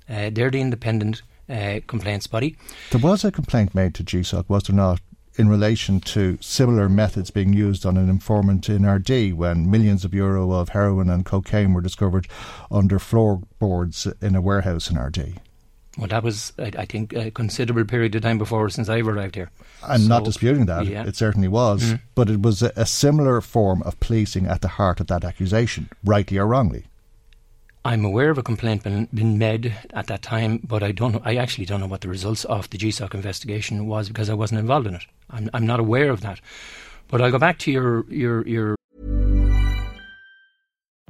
Uh, 0.09 0.31
they're 0.33 0.51
the 0.51 0.61
independent 0.61 1.23
uh, 1.51 1.81
complaints 1.87 2.27
body. 2.27 2.57
There 2.91 3.01
was 3.01 3.25
a 3.25 3.33
complaint 3.33 3.75
made 3.75 3.95
to 3.97 4.05
GSOC, 4.05 4.49
was 4.49 4.65
there 4.65 4.77
not, 4.77 5.01
in 5.37 5.49
relation 5.49 6.01
to 6.01 6.39
similar 6.41 6.89
methods 6.89 7.31
being 7.31 7.53
used 7.53 7.87
on 7.87 7.97
an 7.97 8.09
informant 8.09 8.69
in 8.69 8.83
Ardee 8.83 9.33
when 9.33 9.71
millions 9.71 10.05
of 10.05 10.13
euro 10.13 10.53
of 10.53 10.71
heroin 10.71 11.09
and 11.09 11.25
cocaine 11.25 11.73
were 11.73 11.81
discovered 11.81 12.29
under 12.71 12.99
floorboards 12.99 14.07
in 14.21 14.37
a 14.37 14.41
warehouse 14.41 14.91
in 14.91 14.97
Ardee? 14.97 15.39
Well, 15.99 16.09
that 16.09 16.23
was, 16.23 16.53
I, 16.59 16.71
I, 16.79 16.85
think, 16.85 17.13
a 17.15 17.31
considerable 17.31 17.85
period 17.85 18.15
of 18.15 18.23
time 18.23 18.39
before 18.39 18.69
since 18.71 18.89
I've 18.89 19.09
arrived 19.09 19.35
here. 19.35 19.51
I'm 19.83 20.03
so, 20.03 20.09
not 20.09 20.25
disputing 20.25 20.67
that. 20.67 20.87
Yeah. 20.87 21.05
It 21.05 21.17
certainly 21.17 21.49
was. 21.49 21.83
Mm. 21.83 22.01
But 22.15 22.31
it 22.31 22.43
was 22.43 22.63
a, 22.63 22.73
a 22.77 22.87
similar 22.87 23.41
form 23.41 23.83
of 23.83 23.99
policing 23.99 24.47
at 24.47 24.61
the 24.61 24.69
heart 24.69 25.01
of 25.01 25.09
that 25.09 25.25
accusation, 25.25 25.91
rightly 26.05 26.39
or 26.39 26.47
wrongly. 26.47 26.85
I'm 27.85 28.05
aware 28.05 28.29
of 28.29 28.37
a 28.37 28.43
complaint 28.43 28.83
been, 28.83 29.09
been 29.13 29.39
made 29.39 29.75
at 29.95 30.07
that 30.09 30.21
time, 30.21 30.61
but 30.63 30.83
I 30.83 30.93
don't. 30.93 31.23
I 31.25 31.37
actually 31.37 31.65
don't 31.65 31.81
know 31.81 31.87
what 31.87 32.03
the 32.03 32.09
results 32.09 32.45
of 32.45 32.69
the 32.69 32.77
GSOC 32.77 33.15
investigation 33.15 33.87
was 33.87 34.09
because 34.09 34.29
I 34.29 34.35
wasn't 34.35 34.61
involved 34.61 34.87
in 34.87 34.95
it. 34.95 35.03
I'm, 35.31 35.49
I'm 35.55 35.67
not 35.67 35.81
aware 35.81 36.11
of 36.11 36.21
that. 36.21 36.41
But 37.09 37.23
I'll 37.23 37.31
go 37.31 37.39
back 37.39 37.59
to 37.61 37.71
your 37.71 38.05
your 38.11 38.47
your. 38.47 38.77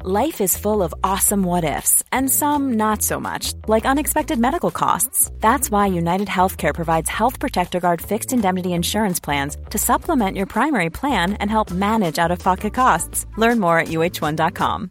Life 0.03 0.41
is 0.41 0.57
full 0.57 0.83
of 0.83 0.95
awesome 1.05 1.43
what 1.43 1.65
ifs, 1.65 2.05
and 2.11 2.31
some 2.31 2.75
not 2.75 3.03
so 3.03 3.21
much, 3.21 3.53
like 3.67 3.85
unexpected 3.85 4.39
medical 4.39 4.71
costs. 4.71 5.31
That's 5.41 5.71
why 5.71 5.89
United 5.89 6.29
Healthcare 6.29 6.75
provides 6.75 7.11
Health 7.11 7.39
Protector 7.39 7.81
Guard 7.81 8.01
fixed 8.01 8.33
indemnity 8.33 8.73
insurance 8.73 9.21
plans 9.21 9.59
to 9.71 9.77
supplement 9.77 10.37
your 10.39 10.47
primary 10.47 10.89
plan 10.89 11.35
and 11.35 11.51
help 11.51 11.71
manage 11.71 12.19
out 12.19 12.31
of 12.31 12.39
pocket 12.39 12.73
costs. 12.73 13.27
Learn 13.37 13.61
more 13.61 13.79
at 13.79 13.89
uh1.com. 13.89 14.91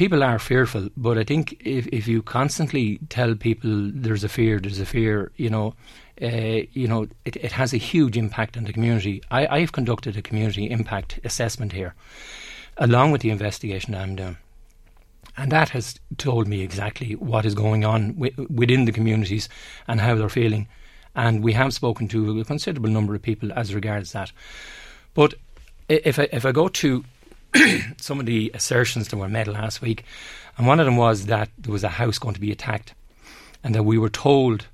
people 0.00 0.24
are 0.24 0.38
fearful, 0.38 0.88
but 0.96 1.18
I 1.18 1.24
think 1.24 1.60
if, 1.60 1.86
if 1.88 2.08
you 2.08 2.22
constantly 2.22 2.98
tell 3.10 3.34
people 3.34 3.90
there's 3.92 4.24
a 4.24 4.30
fear, 4.30 4.58
there's 4.58 4.80
a 4.80 4.86
fear, 4.86 5.30
you 5.36 5.50
know, 5.50 5.74
uh, 6.22 6.62
you 6.72 6.88
know, 6.88 7.06
it, 7.26 7.36
it, 7.36 7.52
has 7.52 7.74
a 7.74 7.76
huge 7.76 8.16
impact 8.16 8.56
on 8.56 8.64
the 8.64 8.72
community. 8.72 9.22
I, 9.30 9.46
I 9.46 9.60
have 9.60 9.72
conducted 9.72 10.16
a 10.16 10.22
community 10.22 10.70
impact 10.70 11.20
assessment 11.22 11.72
here, 11.72 11.94
along 12.78 13.12
with 13.12 13.20
the 13.20 13.28
investigation 13.28 13.94
I'm 13.94 14.16
doing. 14.16 14.38
And 15.36 15.52
that 15.52 15.68
has 15.68 16.00
told 16.16 16.48
me 16.48 16.62
exactly 16.62 17.14
what 17.16 17.44
is 17.44 17.54
going 17.54 17.84
on 17.84 18.14
w- 18.14 18.46
within 18.48 18.86
the 18.86 18.92
communities 18.92 19.50
and 19.86 20.00
how 20.00 20.14
they're 20.14 20.30
feeling. 20.30 20.66
And 21.14 21.44
we 21.44 21.52
have 21.52 21.74
spoken 21.74 22.08
to 22.08 22.40
a 22.40 22.44
considerable 22.46 22.88
number 22.88 23.14
of 23.14 23.20
people 23.20 23.52
as 23.52 23.74
regards 23.74 24.12
that. 24.12 24.32
But 25.12 25.34
if 25.90 26.18
I, 26.18 26.26
if 26.32 26.46
I 26.46 26.52
go 26.52 26.68
to 26.68 27.04
some 27.96 28.20
of 28.20 28.26
the 28.26 28.50
assertions 28.54 29.08
that 29.08 29.16
were 29.16 29.28
made 29.28 29.48
last 29.48 29.80
week, 29.82 30.04
and 30.56 30.66
one 30.66 30.80
of 30.80 30.86
them 30.86 30.96
was 30.96 31.26
that 31.26 31.50
there 31.58 31.72
was 31.72 31.84
a 31.84 31.88
house 31.88 32.18
going 32.18 32.34
to 32.34 32.40
be 32.40 32.52
attacked, 32.52 32.94
and 33.62 33.74
that 33.74 33.82
we 33.82 33.98
were 33.98 34.10
told 34.10 34.66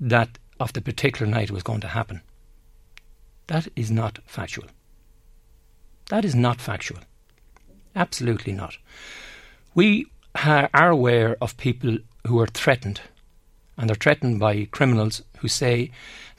that 0.00 0.38
of 0.58 0.72
the 0.72 0.80
particular 0.80 1.30
night 1.30 1.50
it 1.50 1.52
was 1.52 1.62
going 1.62 1.80
to 1.80 1.88
happen. 1.88 2.20
That 3.46 3.68
is 3.74 3.90
not 3.90 4.18
factual. 4.26 4.68
That 6.08 6.24
is 6.24 6.34
not 6.34 6.60
factual. 6.60 6.98
Absolutely 7.94 8.52
not. 8.52 8.76
We 9.74 10.06
ha- 10.36 10.68
are 10.74 10.90
aware 10.90 11.36
of 11.40 11.56
people 11.56 11.98
who 12.26 12.40
are 12.40 12.46
threatened, 12.46 13.00
and 13.80 13.88
they're 13.88 13.96
threatened 13.96 14.38
by 14.38 14.66
criminals 14.66 15.22
who 15.38 15.48
say 15.48 15.90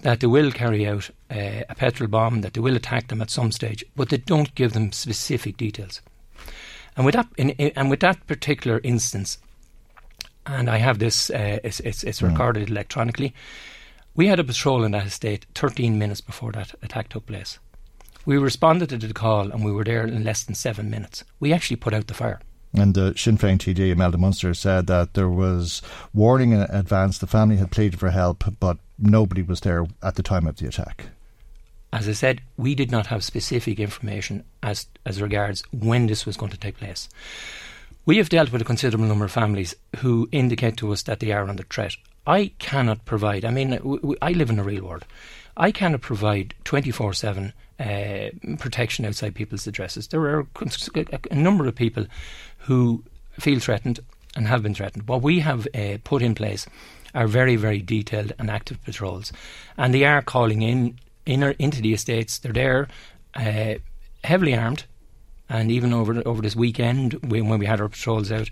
that 0.03 0.19
they 0.19 0.27
will 0.27 0.51
carry 0.51 0.87
out 0.87 1.09
uh, 1.31 1.63
a 1.67 1.75
petrol 1.75 2.07
bomb, 2.07 2.41
that 2.41 2.53
they 2.53 2.61
will 2.61 2.75
attack 2.75 3.07
them 3.07 3.21
at 3.21 3.31
some 3.31 3.51
stage, 3.51 3.83
but 3.95 4.09
they 4.09 4.17
don't 4.17 4.53
give 4.53 4.73
them 4.73 4.91
specific 4.91 5.57
details. 5.57 6.01
And 6.95 7.03
with 7.03 7.15
that, 7.15 7.27
in, 7.37 7.49
in, 7.51 7.71
and 7.75 7.89
with 7.89 8.01
that 8.01 8.27
particular 8.27 8.79
instance, 8.83 9.39
and 10.45 10.69
I 10.69 10.77
have 10.77 10.99
this, 10.99 11.31
uh, 11.31 11.59
it's, 11.63 11.79
it's, 11.79 12.03
it's 12.03 12.21
mm. 12.21 12.29
recorded 12.29 12.69
electronically. 12.69 13.33
We 14.15 14.27
had 14.27 14.39
a 14.39 14.43
patrol 14.43 14.83
in 14.83 14.91
that 14.91 15.07
estate 15.07 15.47
13 15.55 15.97
minutes 15.97 16.21
before 16.21 16.51
that 16.51 16.75
attack 16.83 17.09
took 17.09 17.25
place. 17.25 17.57
We 18.23 18.37
responded 18.37 18.89
to 18.89 18.97
the 18.97 19.13
call 19.13 19.51
and 19.51 19.65
we 19.65 19.71
were 19.71 19.83
there 19.83 20.05
in 20.05 20.23
less 20.23 20.43
than 20.43 20.53
seven 20.53 20.91
minutes. 20.91 21.23
We 21.39 21.53
actually 21.53 21.77
put 21.77 21.93
out 21.93 22.05
the 22.05 22.13
fire. 22.13 22.39
And 22.73 22.93
the 22.93 23.13
Sinn 23.17 23.37
Féin 23.37 23.57
TD 23.57 23.91
Imelda 23.91 24.17
Munster 24.17 24.53
said 24.53 24.87
that 24.87 25.13
there 25.13 25.29
was 25.29 25.81
warning 26.13 26.51
in 26.53 26.61
advance. 26.61 27.17
The 27.17 27.27
family 27.27 27.57
had 27.57 27.71
pleaded 27.71 27.99
for 27.99 28.11
help, 28.11 28.43
but 28.59 28.77
nobody 28.97 29.41
was 29.41 29.61
there 29.61 29.85
at 30.01 30.15
the 30.15 30.23
time 30.23 30.47
of 30.47 30.57
the 30.57 30.67
attack. 30.67 31.07
As 31.93 32.07
I 32.07 32.13
said, 32.13 32.41
we 32.55 32.73
did 32.73 32.89
not 32.89 33.07
have 33.07 33.23
specific 33.23 33.79
information 33.79 34.45
as 34.63 34.87
as 35.05 35.21
regards 35.21 35.63
when 35.71 36.07
this 36.07 36.25
was 36.25 36.37
going 36.37 36.51
to 36.51 36.57
take 36.57 36.77
place. 36.77 37.09
We 38.05 38.17
have 38.17 38.29
dealt 38.29 38.51
with 38.51 38.61
a 38.61 38.65
considerable 38.65 39.05
number 39.05 39.25
of 39.25 39.31
families 39.31 39.75
who 39.97 40.29
indicate 40.31 40.77
to 40.77 40.91
us 40.91 41.03
that 41.03 41.19
they 41.19 41.31
are 41.31 41.47
under 41.47 41.63
threat. 41.63 41.97
I 42.25 42.51
cannot 42.57 43.05
provide, 43.05 43.45
I 43.45 43.51
mean, 43.51 43.71
w- 43.71 43.99
w- 43.99 44.17
I 44.21 44.31
live 44.31 44.49
in 44.49 44.59
a 44.59 44.63
real 44.63 44.85
world. 44.85 45.05
I 45.57 45.71
cannot 45.71 46.01
provide 46.01 46.55
24 46.63 47.13
7 47.13 47.53
uh, 47.79 48.29
protection 48.57 49.05
outside 49.05 49.35
people's 49.35 49.67
addresses. 49.67 50.07
There 50.07 50.21
are 50.21 50.47
a 51.29 51.35
number 51.35 51.67
of 51.67 51.75
people 51.75 52.05
who 52.61 53.03
feel 53.39 53.59
threatened 53.59 53.99
and 54.35 54.47
have 54.47 54.63
been 54.63 54.73
threatened. 54.73 55.07
What 55.07 55.21
we 55.21 55.39
have 55.39 55.67
uh, 55.73 55.97
put 56.03 56.21
in 56.21 56.35
place 56.35 56.65
are 57.13 57.27
very, 57.27 57.55
very 57.55 57.79
detailed 57.79 58.33
and 58.39 58.49
active 58.49 58.83
patrols, 58.83 59.33
and 59.77 59.93
they 59.93 60.05
are 60.05 60.21
calling 60.21 60.61
in, 60.61 60.97
in 61.25 61.43
into 61.59 61.81
the 61.81 61.93
estates. 61.93 62.37
They're 62.37 62.53
there, 62.53 62.87
uh, 63.35 63.75
heavily 64.23 64.55
armed, 64.55 64.85
and 65.49 65.71
even 65.71 65.93
over 65.93 66.21
over 66.25 66.41
this 66.41 66.55
weekend 66.55 67.13
when, 67.27 67.49
when 67.49 67.59
we 67.59 67.65
had 67.65 67.81
our 67.81 67.89
patrols 67.89 68.31
out, 68.31 68.49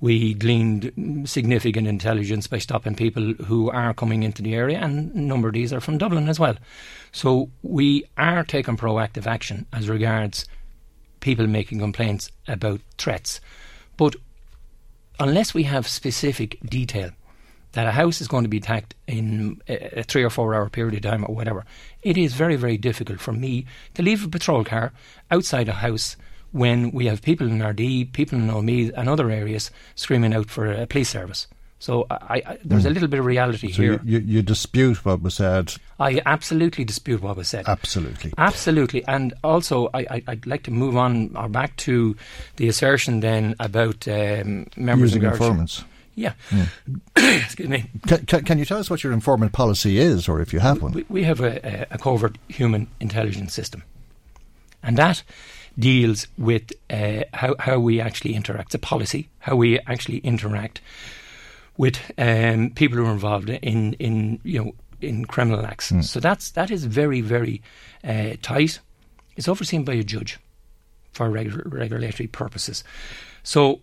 we 0.00 0.34
gleaned 0.34 0.92
significant 1.28 1.88
intelligence 1.88 2.46
by 2.46 2.58
stopping 2.58 2.94
people 2.94 3.32
who 3.46 3.70
are 3.70 3.92
coming 3.92 4.22
into 4.22 4.42
the 4.42 4.54
area, 4.54 4.78
and 4.78 5.12
a 5.14 5.20
number 5.20 5.48
of 5.48 5.54
these 5.54 5.72
are 5.72 5.80
from 5.80 5.98
Dublin 5.98 6.28
as 6.28 6.38
well. 6.38 6.56
So 7.10 7.50
we 7.62 8.04
are 8.16 8.44
taking 8.44 8.76
proactive 8.76 9.26
action 9.26 9.66
as 9.72 9.88
regards 9.88 10.46
people 11.20 11.46
making 11.46 11.78
complaints 11.78 12.30
about 12.46 12.80
threats. 12.96 13.40
But 13.96 14.16
unless 15.18 15.54
we 15.54 15.64
have 15.64 15.86
specific 15.88 16.58
detail 16.64 17.10
that 17.72 17.86
a 17.86 17.92
house 17.92 18.20
is 18.20 18.28
going 18.28 18.44
to 18.44 18.48
be 18.48 18.58
attacked 18.58 18.94
in 19.06 19.60
uh, 19.68 19.74
a 19.92 20.02
three 20.02 20.22
or 20.22 20.30
four 20.30 20.54
hour 20.54 20.68
period 20.70 20.94
of 20.94 21.10
time 21.10 21.24
or 21.24 21.34
whatever, 21.34 21.64
it 22.02 22.16
is 22.16 22.32
very, 22.32 22.56
very 22.56 22.76
difficult 22.76 23.20
for 23.20 23.32
me 23.32 23.66
to 23.94 24.02
leave 24.02 24.24
a 24.24 24.28
patrol 24.28 24.64
car 24.64 24.92
outside 25.30 25.68
a 25.68 25.74
house 25.74 26.16
when 26.50 26.90
we 26.92 27.06
have 27.06 27.20
people 27.20 27.46
in 27.46 27.58
Ardee, 27.58 28.10
people 28.10 28.38
in 28.38 28.48
Omeath 28.48 28.92
and 28.96 29.08
other 29.08 29.30
areas 29.30 29.70
screaming 29.94 30.32
out 30.32 30.48
for 30.48 30.70
a 30.70 30.86
police 30.86 31.10
service. 31.10 31.46
So 31.80 32.06
I, 32.10 32.42
I, 32.44 32.58
there's 32.64 32.86
a 32.86 32.90
little 32.90 33.08
bit 33.08 33.20
of 33.20 33.26
reality 33.26 33.70
So 33.70 33.82
here. 33.82 34.00
you, 34.04 34.18
you, 34.18 34.42
dispute 34.42 35.04
what 35.04 35.22
was 35.22 35.34
said. 35.34 35.74
I 36.00 36.20
absolutely 36.26 36.84
dispute 36.84 37.22
what 37.22 37.36
was 37.36 37.48
said. 37.48 37.68
Absolutely. 37.68 38.32
Absolutely, 38.36 39.04
and 39.06 39.32
also 39.44 39.88
I, 39.94 40.00
I, 40.00 40.22
I'd 40.26 40.46
like 40.46 40.64
to 40.64 40.72
move 40.72 40.96
on 40.96 41.36
or 41.36 41.48
back 41.48 41.76
to 41.78 42.16
the 42.56 42.66
assertion 42.66 43.20
then 43.20 43.54
about 43.60 44.08
um, 44.08 44.66
members 44.76 45.14
Using 45.14 45.22
informants. 45.22 45.84
Yeah, 46.16 46.32
excuse 47.16 47.68
me. 47.68 47.88
Can, 48.08 48.26
can, 48.26 48.44
can 48.44 48.58
you 48.58 48.64
tell 48.64 48.78
us 48.78 48.90
what 48.90 49.04
your 49.04 49.12
informant 49.12 49.52
policy 49.52 49.98
is, 49.98 50.28
or 50.28 50.40
if 50.40 50.52
you 50.52 50.58
have 50.58 50.82
one? 50.82 50.90
We, 50.90 51.04
we 51.08 51.22
have 51.22 51.40
a, 51.40 51.64
a, 51.64 51.86
a 51.92 51.98
covert 51.98 52.38
human 52.48 52.88
intelligence 52.98 53.54
system, 53.54 53.84
and 54.82 54.96
that 54.98 55.22
deals 55.78 56.26
with 56.36 56.72
uh, 56.90 57.22
how 57.34 57.54
how 57.60 57.78
we 57.78 58.00
actually 58.00 58.34
interact. 58.34 58.70
It's 58.70 58.74
a 58.74 58.80
policy 58.80 59.28
how 59.38 59.54
we 59.54 59.78
actually 59.86 60.18
interact 60.18 60.80
with 61.78 61.98
um, 62.18 62.70
people 62.74 62.98
who 62.98 63.06
are 63.06 63.12
involved 63.12 63.48
in 63.48 63.94
in 63.94 64.40
you 64.44 64.62
know 64.62 64.72
in 65.00 65.24
criminal 65.24 65.64
acts. 65.64 65.90
So 66.02 66.20
that's 66.20 66.50
that 66.50 66.70
is 66.70 66.84
very 66.84 67.22
very 67.22 67.62
uh, 68.04 68.36
tight. 68.42 68.80
It's 69.36 69.48
overseen 69.48 69.84
by 69.84 69.94
a 69.94 70.02
judge 70.02 70.38
for 71.12 71.30
regu- 71.30 71.62
regulatory 71.72 72.26
purposes. 72.26 72.84
So 73.42 73.80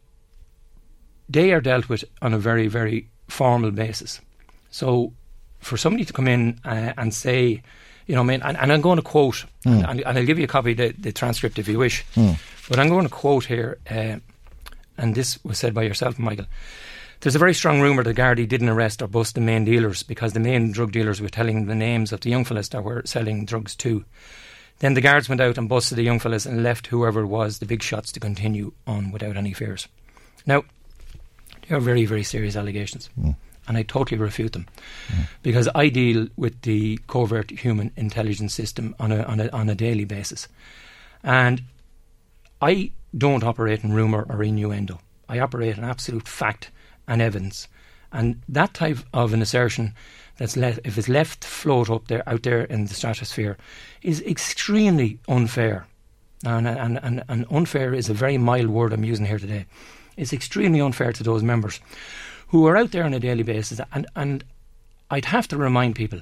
they 1.28 1.54
are 1.54 1.62
dealt 1.62 1.90
with 1.90 2.04
on 2.22 2.34
a 2.34 2.38
very 2.38 2.68
very 2.68 3.08
formal 3.28 3.72
basis. 3.72 4.22
So 4.70 5.14
for 5.60 5.78
somebody 5.78 6.06
to 6.06 6.14
come 6.14 6.28
in 6.28 6.60
uh, 6.66 6.94
and 6.98 7.12
say, 7.14 7.64
you 8.08 8.14
know, 8.14 8.22
I 8.22 8.26
mean, 8.26 8.42
and, 8.44 8.58
and 8.58 8.72
I'm 8.72 8.82
going 8.82 8.98
to 8.98 9.02
quote, 9.02 9.46
and, 9.64 9.84
and, 9.90 10.02
and 10.02 10.18
I'll 10.18 10.26
give 10.26 10.38
you 10.38 10.44
a 10.44 10.48
copy 10.48 10.72
of 10.72 10.78
the, 10.78 10.94
the 11.00 11.12
transcript 11.12 11.58
if 11.58 11.68
you 11.68 11.80
wish, 11.80 12.06
but 12.70 12.78
I'm 12.78 12.90
going 12.90 13.06
to 13.08 13.12
quote 13.12 13.46
here, 13.46 13.78
uh, 13.90 14.18
and 14.98 15.16
this 15.16 15.40
was 15.44 15.58
said 15.58 15.74
by 15.74 15.82
yourself, 15.84 16.20
Michael. 16.20 16.46
There's 17.22 17.36
a 17.36 17.40
very 17.40 17.54
strong 17.54 17.82
rumour 17.82 18.04
that 18.04 18.18
Gardaí 18.18 18.48
didn't 18.48 18.70
arrest 18.70 19.02
or 19.02 19.08
bust 19.08 19.36
the 19.36 19.42
main 19.42 19.66
dealers 19.66 20.04
because 20.04 20.34
the 20.34 20.40
main 20.40 20.72
drug 20.72 20.92
dealers 20.92 21.22
were 21.22 21.30
telling 21.30 21.66
the 21.66 21.76
names 21.76 22.12
of 22.12 22.22
the 22.22 22.30
young 22.30 22.46
fellas 22.46 22.70
that 22.70 22.84
were 22.84 23.02
selling 23.06 23.46
drugs 23.46 23.76
to. 23.78 24.06
Then 24.80 24.94
the 24.94 25.02
guards 25.02 25.30
went 25.30 25.42
out 25.42 25.58
and 25.58 25.70
busted 25.70 25.98
the 25.98 26.04
young 26.04 26.20
fellas 26.20 26.46
and 26.46 26.62
left 26.62 26.88
whoever 26.88 27.22
it 27.22 27.28
was 27.28 27.60
the 27.60 27.66
big 27.66 27.82
shots 27.82 28.12
to 28.12 28.20
continue 28.20 28.74
on 28.86 29.12
without 29.12 29.38
any 29.38 29.54
fears. 29.54 29.88
Now, 30.46 30.64
they 31.68 31.76
are 31.76 31.80
very, 31.80 32.06
very 32.06 32.24
serious 32.24 32.56
allegations, 32.56 33.08
hmm. 33.20 33.32
and 33.68 33.78
I 33.78 33.84
totally 33.84 34.20
refute 34.20 34.54
them 34.54 34.68
hmm. 35.08 35.24
because 35.42 35.70
I 35.74 35.90
deal 35.90 36.28
with 36.36 36.62
the 36.62 37.00
covert 37.08 37.52
human 37.52 37.92
intelligence 37.96 38.54
system 38.54 38.96
on 39.00 39.12
a, 39.12 39.24
on 39.24 39.40
a, 39.40 39.50
on 39.50 39.70
a 39.70 39.76
daily 39.76 40.06
basis. 40.06 40.48
And 41.24 41.64
I 42.62 42.92
don't 43.18 43.44
operate 43.44 43.84
in 43.84 43.94
rumour 43.94 44.26
or 44.30 44.44
innuendo. 44.44 45.00
I 45.28 45.40
operate 45.40 45.78
in 45.78 45.84
absolute 45.84 46.28
fact 46.28 46.70
and 47.08 47.22
Evans. 47.22 47.68
And 48.12 48.42
that 48.48 48.74
type 48.74 49.00
of 49.14 49.34
an 49.34 49.42
assertion 49.42 49.94
that's 50.38 50.56
le- 50.56 50.80
if 50.84 50.98
it's 50.98 51.10
left 51.10 51.44
float 51.44 51.90
up 51.90 52.08
there 52.08 52.28
out 52.28 52.44
there 52.44 52.64
in 52.64 52.86
the 52.86 52.94
stratosphere 52.94 53.58
is 54.02 54.22
extremely 54.22 55.20
unfair. 55.28 55.88
And, 56.46 56.68
and, 56.68 57.00
and, 57.02 57.24
and 57.28 57.46
unfair 57.50 57.94
is 57.94 58.10
a 58.10 58.14
very 58.14 58.38
mild 58.38 58.68
word 58.68 58.94
I'm 58.94 59.04
using 59.04 59.26
here 59.26 59.40
today. 59.40 59.66
It's 60.18 60.34
extremely 60.34 60.80
unfair 60.80 61.12
to 61.14 61.24
those 61.24 61.44
members 61.44 61.80
who 62.50 62.68
are 62.68 62.78
out 62.78 62.92
there 62.92 63.04
on 63.04 63.14
a 63.14 63.20
daily 63.20 63.44
basis. 63.44 63.82
And, 63.92 64.06
and 64.16 64.44
I'd 65.10 65.26
have 65.26 65.48
to 65.50 65.58
remind 65.58 65.96
people 65.96 66.22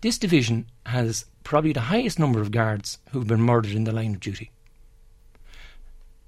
this 0.00 0.18
division 0.18 0.66
has 0.86 1.26
probably 1.44 1.72
the 1.72 1.80
highest 1.80 2.18
number 2.18 2.40
of 2.40 2.50
guards 2.50 2.98
who've 3.12 3.26
been 3.26 3.42
murdered 3.42 3.72
in 3.72 3.84
the 3.84 3.92
line 3.92 4.14
of 4.14 4.20
duty. 4.20 4.50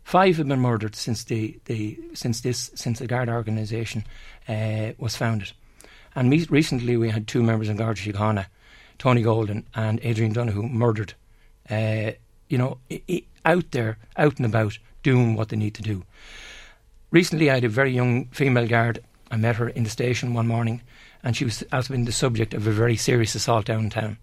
Five 0.05 0.37
have 0.37 0.49
been 0.49 0.61
murdered 0.61 0.95
since 0.95 1.25
the, 1.25 1.59
the 1.67 1.99
since 2.15 2.41
this 2.41 2.71
since 2.75 2.99
the 2.99 3.07
guard 3.07 3.29
organisation 3.29 4.05
uh, 4.49 4.93
was 4.99 5.17
founded, 5.17 5.53
and 6.15 6.29
me- 6.29 6.47
recently 6.51 6.97
we 6.97 7.11
had 7.11 7.27
two 7.27 7.43
members 7.43 7.69
in 7.69 7.77
Garda 7.77 8.01
Síochána, 8.01 8.47
Tony 8.99 9.23
Golden 9.23 9.67
and 9.75 10.01
Adrian 10.03 10.33
Donohoe, 10.33 10.63
murdered. 10.63 11.15
Uh, 11.71 12.13
you 12.49 12.59
know, 12.59 12.79
out 13.47 13.71
there, 13.71 13.97
out 14.17 14.37
and 14.37 14.45
about, 14.45 14.77
doing 15.03 15.35
what 15.37 15.49
they 15.49 15.57
need 15.57 15.75
to 15.75 15.83
do. 15.83 16.05
Recently, 17.11 17.51
I 17.51 17.55
had 17.55 17.65
a 17.65 17.69
very 17.69 17.93
young 17.93 18.27
female 18.27 18.67
guard. 18.67 19.03
I 19.31 19.37
met 19.37 19.57
her 19.57 19.69
in 19.69 19.85
the 19.85 19.91
station 19.91 20.35
one 20.35 20.47
morning, 20.47 20.83
and 21.23 21.37
she 21.37 21.45
was 21.45 21.65
has 21.73 21.89
been 21.89 22.05
the 22.05 22.13
subject 22.13 22.53
of 22.55 22.67
a 22.67 22.71
very 22.73 22.97
serious 22.97 23.35
assault 23.35 23.67
downtown, 23.67 24.19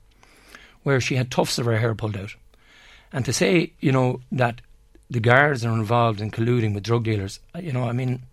where 0.83 1.01
she 1.01 1.15
had 1.15 1.31
tufts 1.31 1.57
of 1.57 1.65
her 1.65 1.77
hair 1.77 1.95
pulled 1.95 2.17
out. 2.17 2.35
And 3.11 3.25
to 3.25 3.33
say, 3.33 3.73
you 3.79 3.91
know, 3.91 4.21
that 4.31 4.61
the 5.09 5.19
guards 5.19 5.65
are 5.65 5.73
involved 5.73 6.21
in 6.21 6.31
colluding 6.31 6.73
with 6.73 6.83
drug 6.83 7.03
dealers, 7.03 7.39
uh, 7.55 7.59
you 7.59 7.71
know, 7.71 7.83
I 7.83 7.93
mean, 7.93 8.23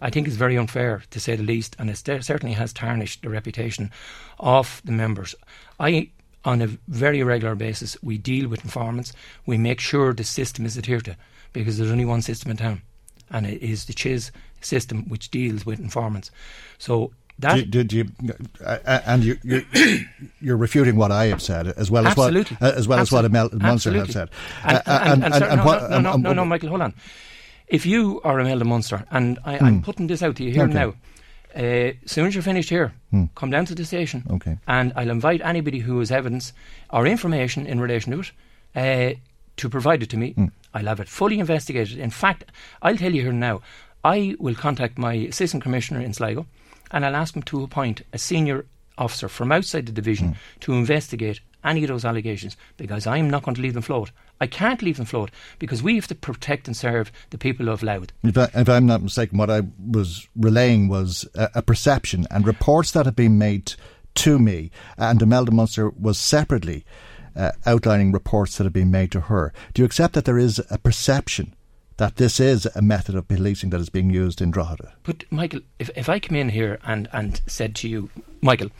I 0.00 0.10
think 0.10 0.26
it's 0.26 0.36
very 0.36 0.58
unfair 0.58 1.02
to 1.10 1.20
say 1.20 1.36
the 1.36 1.42
least, 1.42 1.76
and 1.78 1.88
it 1.88 1.96
certainly 1.96 2.54
has 2.54 2.72
tarnished 2.72 3.22
the 3.22 3.30
reputation 3.30 3.90
of 4.38 4.82
the 4.84 4.92
members. 4.92 5.34
I, 5.78 6.10
on 6.44 6.60
a 6.60 6.66
very 6.88 7.22
regular 7.22 7.54
basis, 7.54 7.96
we 8.02 8.18
deal 8.18 8.48
with 8.48 8.64
informants. 8.64 9.12
We 9.46 9.56
make 9.56 9.80
sure 9.80 10.12
the 10.12 10.24
system 10.24 10.66
is 10.66 10.76
adhered 10.76 11.06
to, 11.06 11.16
because 11.52 11.78
there's 11.78 11.90
only 11.90 12.04
one 12.04 12.22
system 12.22 12.50
in 12.50 12.56
town, 12.56 12.82
and 13.30 13.46
it 13.46 13.62
is 13.62 13.86
the 13.86 13.94
CHIS 13.94 14.30
system 14.60 15.08
which 15.08 15.30
deals 15.30 15.64
with 15.64 15.80
informants. 15.80 16.30
So 16.78 17.12
that 17.40 17.56
Did, 17.56 17.70
did 17.70 17.92
you, 17.92 18.04
uh, 18.64 18.78
uh, 18.86 19.00
and 19.06 19.24
you, 19.24 19.36
you're, 19.42 19.62
you're 20.40 20.56
refuting 20.56 20.96
what 20.96 21.10
I 21.10 21.26
have 21.26 21.42
said, 21.42 21.66
as 21.66 21.90
well 21.90 22.06
as 22.06 22.12
Absolutely. 22.12 22.56
what, 22.60 22.74
uh, 22.74 22.76
as 22.78 22.86
well 22.86 22.98
as 23.00 23.10
what 23.10 23.24
Absolutely. 23.24 23.26
Imelda 23.38 23.56
Munster 23.58 23.90
Absolutely. 23.90 24.12
said. 24.12 24.30
And, 24.64 24.82
Uh, 24.86 25.00
and, 25.04 25.56
no, 25.56 25.64
what- 25.64 25.82
no, 25.90 26.00
no, 26.00 26.00
no, 26.00 26.12
um, 26.30 26.36
no, 26.36 26.42
um, 26.42 26.48
Michael, 26.48 26.68
hold 26.68 26.82
on. 26.82 26.94
If 27.66 27.86
you 27.86 28.20
are 28.24 28.38
Imelda 28.40 28.64
Munster, 28.64 29.04
and 29.10 29.38
I, 29.44 29.58
I'm 29.58 29.82
putting 29.82 30.06
this 30.06 30.22
out 30.22 30.36
to 30.36 30.44
you 30.44 30.52
here 30.52 30.66
Hmm. 30.66 30.70
Okay. 30.76 30.78
now, 30.78 30.94
uh, 31.56 31.92
as 32.04 32.10
soon 32.12 32.26
as 32.26 32.34
you're 32.34 32.42
finished 32.42 32.68
here, 32.70 32.92
come 33.34 33.50
down 33.50 33.64
to 33.66 33.74
the 33.74 33.84
station, 33.84 34.22
Okay. 34.30 34.58
and 34.66 34.92
I'll 34.96 35.10
invite 35.10 35.40
anybody 35.42 35.78
who 35.80 35.98
has 35.98 36.10
evidence 36.10 36.52
or 36.90 37.06
information 37.06 37.66
in 37.66 37.80
relation 37.80 38.12
to 38.12 38.20
it 38.20 38.32
uh, 38.76 39.18
to 39.56 39.68
provide 39.68 40.02
it 40.02 40.10
to 40.10 40.16
me. 40.16 40.32
Hmm. 40.32 40.46
I'll 40.74 40.86
have 40.86 41.00
it 41.00 41.08
fully 41.08 41.38
investigated. 41.38 41.98
In 41.98 42.10
fact, 42.10 42.44
I'll 42.82 42.96
tell 42.96 43.12
you 43.14 43.22
here 43.22 43.32
now, 43.32 43.60
I 44.04 44.36
will 44.38 44.54
contact 44.54 44.98
my 44.98 45.14
assistant 45.14 45.62
commissioner 45.62 46.00
in 46.00 46.12
Sligo, 46.12 46.46
and 46.94 47.04
I'll 47.04 47.16
ask 47.16 47.36
him 47.36 47.42
to 47.42 47.62
appoint 47.62 48.02
a 48.12 48.18
senior 48.18 48.64
officer 48.96 49.28
from 49.28 49.52
outside 49.52 49.84
the 49.86 49.92
division 49.92 50.28
Hmm. 50.28 50.34
to 50.60 50.72
investigate 50.72 51.40
any 51.64 51.82
of 51.82 51.88
those 51.88 52.04
allegations 52.04 52.56
because 52.76 53.06
I'm 53.06 53.28
not 53.28 53.42
going 53.42 53.54
to 53.56 53.60
leave 53.62 53.74
them 53.74 53.82
float. 53.82 54.10
I 54.40 54.46
can't 54.46 54.82
leave 54.82 54.96
them 54.98 55.06
float 55.06 55.30
because 55.58 55.82
we 55.82 55.96
have 55.96 56.06
to 56.08 56.14
protect 56.14 56.68
and 56.68 56.76
serve 56.76 57.10
the 57.30 57.38
people 57.38 57.68
of 57.68 57.82
Louth. 57.82 58.12
If, 58.22 58.38
I, 58.38 58.48
if 58.54 58.68
I'm 58.68 58.86
not 58.86 59.02
mistaken, 59.02 59.38
what 59.38 59.50
I 59.50 59.62
was 59.90 60.28
relaying 60.36 60.88
was 60.88 61.26
a, 61.34 61.48
a 61.56 61.62
perception 61.62 62.26
and 62.30 62.46
reports 62.46 62.92
that 62.92 63.06
have 63.06 63.16
been 63.16 63.38
made 63.38 63.74
to 64.16 64.38
me, 64.38 64.70
and 64.96 65.20
Imelda 65.20 65.50
Munster 65.50 65.90
was 65.90 66.18
separately 66.18 66.84
uh, 67.34 67.50
outlining 67.66 68.12
reports 68.12 68.56
that 68.58 68.64
have 68.64 68.72
been 68.72 68.90
made 68.92 69.10
to 69.12 69.20
her. 69.22 69.52
Do 69.72 69.82
you 69.82 69.86
accept 69.86 70.14
that 70.14 70.24
there 70.24 70.38
is 70.38 70.60
a 70.70 70.78
perception 70.78 71.54
that 71.96 72.16
this 72.16 72.40
is 72.40 72.66
a 72.74 72.82
method 72.82 73.14
of 73.14 73.28
policing 73.28 73.70
that 73.70 73.80
is 73.80 73.88
being 73.88 74.10
used 74.10 74.40
in 74.40 74.50
Drogheda? 74.50 74.92
But 75.02 75.24
Michael, 75.30 75.60
if, 75.78 75.90
if 75.96 76.08
I 76.08 76.18
come 76.18 76.36
in 76.36 76.48
here 76.48 76.78
and, 76.84 77.08
and 77.12 77.40
said 77.46 77.74
to 77.76 77.88
you, 77.88 78.10
Michael, 78.40 78.70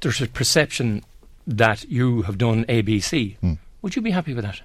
there's 0.00 0.20
a 0.20 0.26
perception 0.26 1.04
that 1.46 1.84
you 1.84 2.22
have 2.22 2.38
done 2.38 2.64
ABC, 2.64 3.36
hmm. 3.38 3.54
would 3.82 3.96
you 3.96 4.02
be 4.02 4.10
happy 4.10 4.34
with 4.34 4.44
that? 4.44 4.62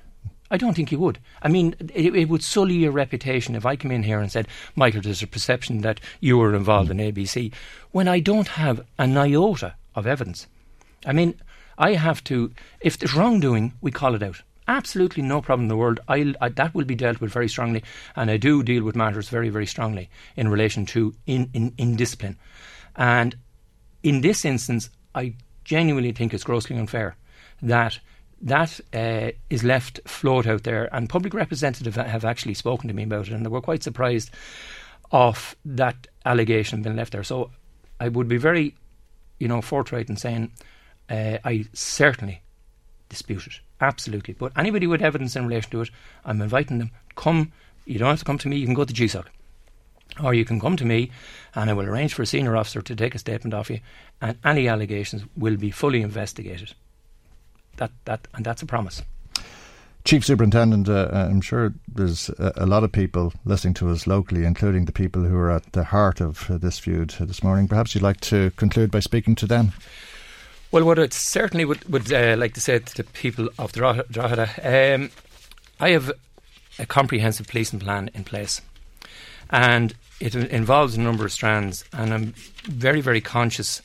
I 0.49 0.58
don't 0.58 0.73
think 0.73 0.91
you 0.91 0.99
would. 0.99 1.19
I 1.41 1.47
mean, 1.47 1.75
it, 1.93 2.13
it 2.13 2.27
would 2.27 2.43
sully 2.43 2.75
your 2.75 2.91
reputation 2.91 3.56
if 3.56 3.65
I 3.65 3.77
come 3.77 3.91
in 3.91 4.04
here 4.04 4.19
and 4.19 4.32
said, 4.32 4.47
Michael, 4.75 5.01
there's 5.01 5.23
a 5.23 5.27
perception 5.27 5.82
that 5.82 6.01
you 6.19 6.38
were 6.38 6.56
involved 6.56 6.91
hmm. 6.91 6.99
in 6.99 7.13
ABC, 7.13 7.54
when 7.91 8.08
I 8.08 8.19
don't 8.19 8.49
have 8.49 8.86
an 8.97 9.17
iota 9.17 9.75
of 9.95 10.08
evidence. 10.08 10.47
I 11.06 11.13
mean, 11.13 11.36
I 11.77 11.93
have 11.93 12.23
to, 12.25 12.51
if 12.80 12.97
there's 12.97 13.15
wrongdoing, 13.15 13.73
we 13.82 13.91
call 13.91 14.15
it 14.15 14.23
out. 14.23 14.41
Absolutely 14.71 15.21
no 15.21 15.41
problem 15.41 15.65
in 15.65 15.67
the 15.67 15.75
world. 15.75 15.99
I, 16.07 16.34
that 16.47 16.73
will 16.73 16.86
be 16.86 16.95
dealt 16.95 17.19
with 17.19 17.34
very 17.34 17.49
strongly, 17.49 17.84
and 18.15 18.31
I 18.31 18.38
do 18.38 18.63
deal 18.63 18.84
with 18.84 18.95
matters 18.95 19.27
very, 19.27 19.49
very 19.49 19.65
strongly 19.65 20.10
in 20.38 20.47
relation 20.47 20.86
to 20.88 21.13
in, 21.25 21.49
in, 21.53 21.73
indiscipline. 21.77 22.38
And 22.95 23.36
in 24.01 24.21
this 24.21 24.45
instance, 24.45 24.89
I 25.13 25.36
genuinely 25.65 26.13
think 26.13 26.34
it's 26.34 26.45
grossly 26.45 26.77
unfair 26.77 27.17
that 27.62 27.99
that 28.43 28.79
uh, 28.93 29.31
is 29.49 29.65
left 29.65 29.99
float 30.05 30.47
out 30.47 30.63
there, 30.63 30.88
and 30.95 31.10
public 31.10 31.34
representatives 31.34 31.97
have 31.97 32.23
actually 32.23 32.53
spoken 32.53 32.88
to 32.88 32.93
me 32.93 33.03
about 33.03 33.27
it, 33.27 33.34
and 33.34 33.45
they 33.45 33.49
were 33.49 33.60
quite 33.60 33.84
surprised 33.84 34.31
of 35.12 35.53
that 35.65 36.07
allegation 36.25 36.81
being 36.81 36.95
left 36.95 37.12
there. 37.12 37.25
So 37.25 37.51
I 37.99 38.07
would 38.07 38.29
be 38.29 38.38
very, 38.38 38.73
you 39.38 39.49
know, 39.49 39.62
forthright 39.62 40.10
in 40.10 40.15
saying 40.15 40.49
uh, 41.10 41.39
I 41.43 41.65
certainly 41.73 42.41
dispute 43.10 43.47
it, 43.47 43.60
absolutely. 43.82 44.34
But 44.34 44.54
anybody 44.58 44.88
with 44.88 45.02
evidence 45.02 45.36
in 45.36 45.48
relation 45.48 45.72
to 45.72 45.82
it, 45.82 45.89
I'm 46.26 46.41
inviting 46.41 46.78
them. 46.80 46.91
Come, 47.15 47.52
you 47.86 48.00
don't 48.00 48.10
have 48.10 48.20
to 48.20 48.26
come 48.26 48.38
to 48.39 48.48
me. 48.48 48.58
You 48.58 48.65
can 48.65 48.76
go 48.76 48.86
to 48.86 48.94
GSOC. 48.94 49.26
Or 50.22 50.34
you 50.34 50.44
can 50.44 50.60
come 50.60 50.76
to 50.76 50.86
me 50.86 51.10
and 51.56 51.70
I 51.70 51.74
will 51.74 51.86
arrange 51.86 52.13
for 52.13 52.22
a 52.22 52.26
senior 52.26 52.58
officer 52.58 52.82
to 52.82 52.96
take 52.96 53.15
a 53.15 53.20
statement 53.20 53.54
off 53.54 53.70
you 53.70 53.80
and 54.22 54.38
any 54.44 54.67
allegations 54.67 55.24
will 55.38 55.56
be 55.56 55.72
fully 55.72 56.02
investigated. 56.02 56.74
That 57.78 57.91
that 58.06 58.28
and 58.34 58.46
that's 58.46 58.62
a 58.62 58.65
promise. 58.65 59.02
Chief 60.04 60.26
Superintendent, 60.26 60.89
uh, 60.89 61.10
uh, 61.13 61.28
I'm 61.30 61.41
sure 61.41 61.74
there's 61.88 62.30
a, 62.30 62.54
a, 62.56 62.65
lot 62.65 62.84
of 62.84 62.91
people 62.91 63.34
listening 63.46 63.76
to 63.76 63.89
us 63.89 64.08
locally, 64.08 64.46
including 64.46 64.86
the 64.86 64.91
people 64.91 65.24
who 65.24 65.38
are 65.38 65.52
at 65.52 65.72
the 65.74 65.84
heart 65.84 66.20
of 66.20 66.50
uh, 66.50 66.58
this 66.58 66.80
feud 66.80 67.12
this 67.20 67.44
morning. 67.44 67.67
Perhaps 67.67 67.94
you'd 67.94 68.04
like 68.04 68.20
to 68.22 68.50
conclude 68.58 68.89
by 68.89 69.00
speaking 69.00 69.36
to 69.36 69.46
them. 69.46 69.74
Well, 70.71 70.86
what 70.86 70.99
I 70.99 71.10
certainly 71.10 71.65
would, 71.65 71.84
would 71.91 72.13
uh, 72.13 72.38
like 72.38 72.53
to 72.53 72.62
say 72.62 72.79
to 72.79 72.95
the 72.95 73.03
people 73.03 73.49
of 73.60 73.73
Drogheda, 73.73 74.95
um, 74.95 75.10
I 75.81 75.89
have 75.89 76.13
a 76.79 76.86
comprehensive 76.86 77.45
policing 77.45 77.81
plan 77.81 78.10
in 78.13 78.23
place, 78.23 78.62
and 79.49 79.93
it 80.21 80.34
involves 80.34 80.95
a 80.95 81.01
number 81.01 81.25
of 81.25 81.34
strands, 81.34 81.84
and 81.91 82.13
I'm 82.13 82.34
very, 82.63 83.01
very 83.01 83.19
conscious 83.19 83.81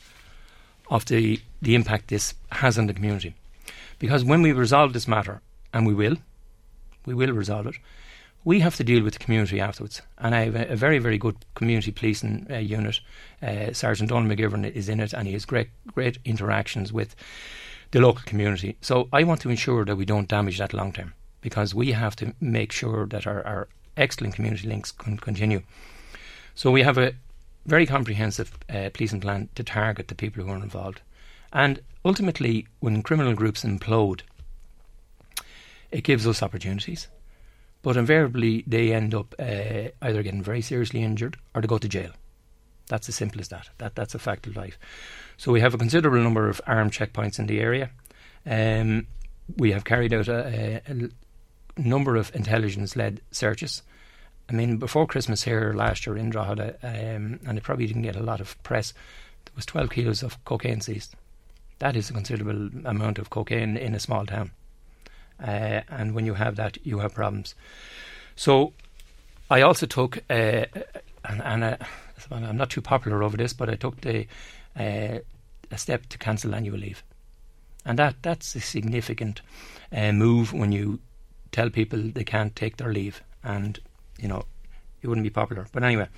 of 0.89 1.05
the, 1.07 1.41
the 1.61 1.75
impact 1.75 2.07
this 2.07 2.35
has 2.53 2.79
on 2.79 2.87
the 2.87 2.95
community. 2.95 3.35
Because 3.99 4.23
when 4.23 4.41
we 4.41 4.53
resolve 4.53 4.93
this 4.93 5.09
matter, 5.09 5.41
and 5.75 5.89
we 5.89 5.95
will, 5.95 6.19
we 7.05 7.15
will 7.15 7.33
resolve 7.33 7.67
it, 7.67 7.75
we 8.47 8.61
have 8.61 8.77
to 8.77 8.85
deal 8.85 9.03
with 9.03 9.13
the 9.13 9.19
community 9.19 9.61
afterwards. 9.61 10.03
And 10.19 10.33
I 10.33 10.45
have 10.45 10.55
a, 10.55 10.77
very, 10.77 11.01
very 11.01 11.19
good 11.19 11.35
community 11.57 11.91
policing 11.91 12.47
uh, 12.49 12.59
unit. 12.59 13.01
Uh, 13.43 13.73
Sergeant 13.73 14.09
Donald 14.09 14.31
McGivern 14.31 14.71
is 14.71 14.89
in 14.89 15.01
it, 15.01 15.13
and 15.13 15.27
he 15.27 15.33
has 15.33 15.45
great, 15.45 15.69
great 15.93 16.19
interactions 16.25 16.93
with 16.93 17.17
the 17.91 17.99
local 17.99 18.23
community. 18.25 18.77
So 18.81 19.09
I 19.13 19.25
want 19.25 19.41
to 19.41 19.51
ensure 19.51 19.85
that 19.85 19.97
we 19.97 20.05
don't 20.05 20.29
damage 20.29 20.59
that 20.59 20.73
long 20.73 20.93
term, 20.93 21.13
because 21.41 21.75
we 21.75 21.91
have 21.91 22.15
to 22.17 22.35
make 22.41 22.71
sure 22.71 23.07
that 23.07 23.27
our, 23.27 23.45
our 23.45 23.69
excellent 23.97 24.37
community 24.37 24.69
links 24.69 24.93
can 24.93 25.17
continue. 25.17 25.63
So 26.55 26.71
we 26.71 26.85
have 26.85 26.99
a 26.99 27.15
very 27.67 27.85
comprehensive 27.85 28.57
uh, 28.71 28.91
policing 28.95 29.23
plan 29.23 29.49
to 29.57 29.65
target 29.65 30.07
the 30.07 30.15
people 30.15 30.45
who 30.45 30.51
are 30.51 30.63
involved. 30.63 31.01
And 31.53 31.81
ultimately, 32.05 32.69
when 32.79 33.03
criminal 33.03 33.35
groups 33.35 33.65
implode, 33.65 34.21
it 35.91 36.05
gives 36.05 36.29
us 36.29 36.45
opportunities. 36.45 37.09
But 37.87 37.97
invariably, 37.97 38.65
they 38.67 38.93
end 38.93 39.15
up 39.15 39.33
uh, 39.39 39.91
either 40.03 40.25
getting 40.25 40.43
very 40.43 40.61
seriously 40.61 41.05
injured 41.05 41.37
or 41.55 41.63
to 41.63 41.69
go 41.69 41.79
to 41.79 41.89
jail. 41.89 42.11
That's 42.89 43.09
as 43.09 43.15
simple 43.15 43.41
as 43.41 43.47
that. 43.51 43.71
that. 43.79 43.95
That's 43.95 44.13
a 44.13 44.19
fact 44.19 44.49
of 44.49 44.57
life. 44.57 44.77
So 45.37 45.53
we 45.53 45.61
have 45.61 45.73
a 45.73 45.79
considerable 45.79 46.21
number 46.21 46.49
of 46.49 46.61
armed 46.67 46.91
checkpoints 46.91 47.39
in 47.39 47.47
the 47.47 47.61
area. 47.61 47.93
Um, 48.45 49.07
we 49.57 49.71
have 49.71 49.85
carried 49.85 50.13
out 50.13 50.27
a, 50.27 50.83
a, 50.85 50.93
a 50.93 51.81
number 51.81 52.17
of 52.17 52.35
intelligence-led 52.35 53.21
searches. 53.31 53.83
I 54.51 54.55
mean, 54.55 54.79
before 54.79 55.07
Christmas 55.07 55.45
here 55.45 55.73
last 55.73 56.07
year 56.07 56.17
in 56.17 56.31
Drogheda, 56.31 56.79
um, 56.83 57.39
and 57.47 57.57
it 57.57 57.63
probably 57.63 57.87
didn't 57.87 58.03
get 58.03 58.17
a 58.17 58.21
lot 58.21 58.41
of 58.41 58.61
press, 58.65 58.95
there 59.45 59.53
was 59.55 59.67
12 59.67 59.91
kilos 59.91 60.25
of 60.25 60.45
cocaine 60.45 60.81
seized. 60.81 61.15
That 61.79 61.95
is 61.95 62.11
a 62.11 62.15
considerable 62.15 62.69
amount 62.85 63.21
of 63.21 63.31
cocaine 63.31 63.77
in 63.77 63.95
a 63.95 64.01
small 64.01 64.27
town. 64.27 64.51
Uh, 65.43 65.83
and 65.89 66.15
when 66.15 66.27
you 66.27 66.35
have 66.35 66.57
that, 66.57 66.79
you 66.85 66.99
have 67.01 67.15
problems. 67.15 67.55
So 68.37 68.73
I 69.51 69.63
also 69.63 69.87
took, 69.87 70.19
uh, 70.31 70.65
and, 71.25 71.43
and 71.43 71.65
uh, 71.65 71.77
I'm 72.31 72.57
not 72.57 72.71
too 72.71 72.81
popular 72.83 73.23
over 73.23 73.37
this, 73.37 73.53
but 73.53 73.69
I 73.69 73.77
took 73.77 74.01
the 74.01 74.27
uh, 74.79 75.19
a 75.71 75.79
step 75.79 76.07
to 76.07 76.19
cancel 76.19 76.55
annual 76.55 76.79
leave, 76.79 77.03
and 77.85 77.99
that 77.99 78.17
that's 78.23 78.55
a 78.55 78.61
significant 78.61 79.41
uh, 79.93 80.13
move 80.13 80.53
when 80.53 80.73
you 80.73 81.01
tell 81.53 81.71
people 81.71 81.99
they 81.99 82.25
can't 82.25 82.55
take 82.55 82.77
their 82.77 82.93
leave, 82.93 83.23
and 83.43 83.79
you 84.19 84.29
know 84.29 84.45
it 85.03 85.09
wouldn't 85.09 85.25
be 85.25 85.31
popular. 85.31 85.67
But 85.73 85.83
anyway, 85.83 86.09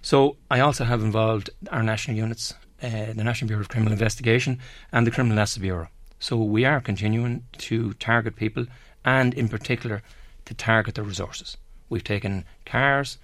so 0.00 0.36
I 0.50 0.60
also 0.60 0.84
have 0.84 1.02
involved 1.02 1.50
our 1.70 1.82
national 1.82 2.16
units, 2.16 2.54
uh, 2.82 3.12
the 3.12 3.24
National 3.24 3.48
Bureau 3.48 3.62
of 3.62 3.68
Criminal 3.68 3.92
Investigation, 3.92 4.58
and 4.92 5.06
the 5.06 5.10
Criminal 5.10 5.36
Justice 5.36 5.60
Bureau. 5.60 5.88
So 6.22 6.36
we 6.36 6.64
are 6.64 6.80
continuing 6.80 7.42
to 7.58 7.94
target 7.94 8.36
people 8.36 8.66
and, 9.04 9.34
in 9.34 9.48
particular, 9.48 10.04
to 10.44 10.54
target 10.54 10.94
the 10.94 11.02
resources. 11.02 11.56
We've 11.88 12.04
taken 12.04 12.44
cars, 12.64 13.18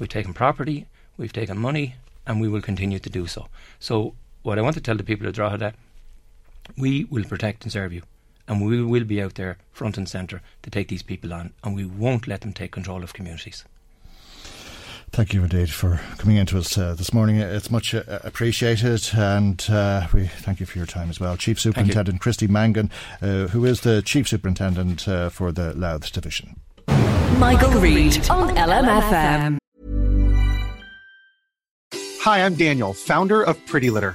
we've 0.00 0.08
taken 0.08 0.34
property, 0.34 0.86
we've 1.16 1.32
taken 1.32 1.56
money, 1.56 1.94
and 2.26 2.40
we 2.40 2.48
will 2.48 2.60
continue 2.60 2.98
to 2.98 3.08
do 3.08 3.28
so. 3.28 3.46
So, 3.78 4.14
what 4.42 4.58
I 4.58 4.62
want 4.62 4.74
to 4.74 4.80
tell 4.80 4.96
the 4.96 5.04
people 5.04 5.28
of 5.28 5.34
Drogheda, 5.34 5.74
we 6.76 7.04
will 7.04 7.22
protect 7.22 7.62
and 7.62 7.70
serve 7.70 7.92
you, 7.92 8.02
and 8.48 8.66
we 8.66 8.82
will 8.82 9.04
be 9.04 9.22
out 9.22 9.36
there 9.36 9.58
front 9.70 9.96
and 9.96 10.08
centre 10.08 10.42
to 10.62 10.70
take 10.70 10.88
these 10.88 11.04
people 11.04 11.32
on, 11.32 11.52
and 11.62 11.76
we 11.76 11.84
won't 11.84 12.26
let 12.26 12.40
them 12.40 12.52
take 12.52 12.72
control 12.72 13.04
of 13.04 13.14
communities. 13.14 13.64
Thank 15.12 15.34
you 15.34 15.42
indeed 15.42 15.70
for 15.70 16.00
coming 16.18 16.36
into 16.36 16.56
us 16.56 16.78
uh, 16.78 16.94
this 16.94 17.12
morning. 17.12 17.36
It's 17.36 17.70
much 17.70 17.94
uh, 17.94 18.02
appreciated, 18.22 19.10
and 19.14 19.64
uh, 19.68 20.06
we 20.14 20.28
thank 20.28 20.60
you 20.60 20.66
for 20.66 20.78
your 20.78 20.86
time 20.86 21.10
as 21.10 21.18
well. 21.18 21.36
Chief 21.36 21.60
Superintendent 21.60 22.20
Christy 22.20 22.46
Mangan, 22.46 22.90
uh, 23.20 23.48
who 23.48 23.64
is 23.64 23.80
the 23.80 24.02
Chief 24.02 24.28
Superintendent 24.28 25.08
uh, 25.08 25.28
for 25.28 25.50
the 25.50 25.74
Louth 25.74 26.12
Division. 26.12 26.60
Michael, 27.38 27.72
Reade 27.80 28.30
on 28.30 28.54
LMFM. 28.54 29.58
Hi, 32.22 32.44
I'm 32.44 32.54
Daniel, 32.54 32.94
founder 32.94 33.42
of 33.42 33.64
Pretty 33.66 33.90
Litter. 33.90 34.14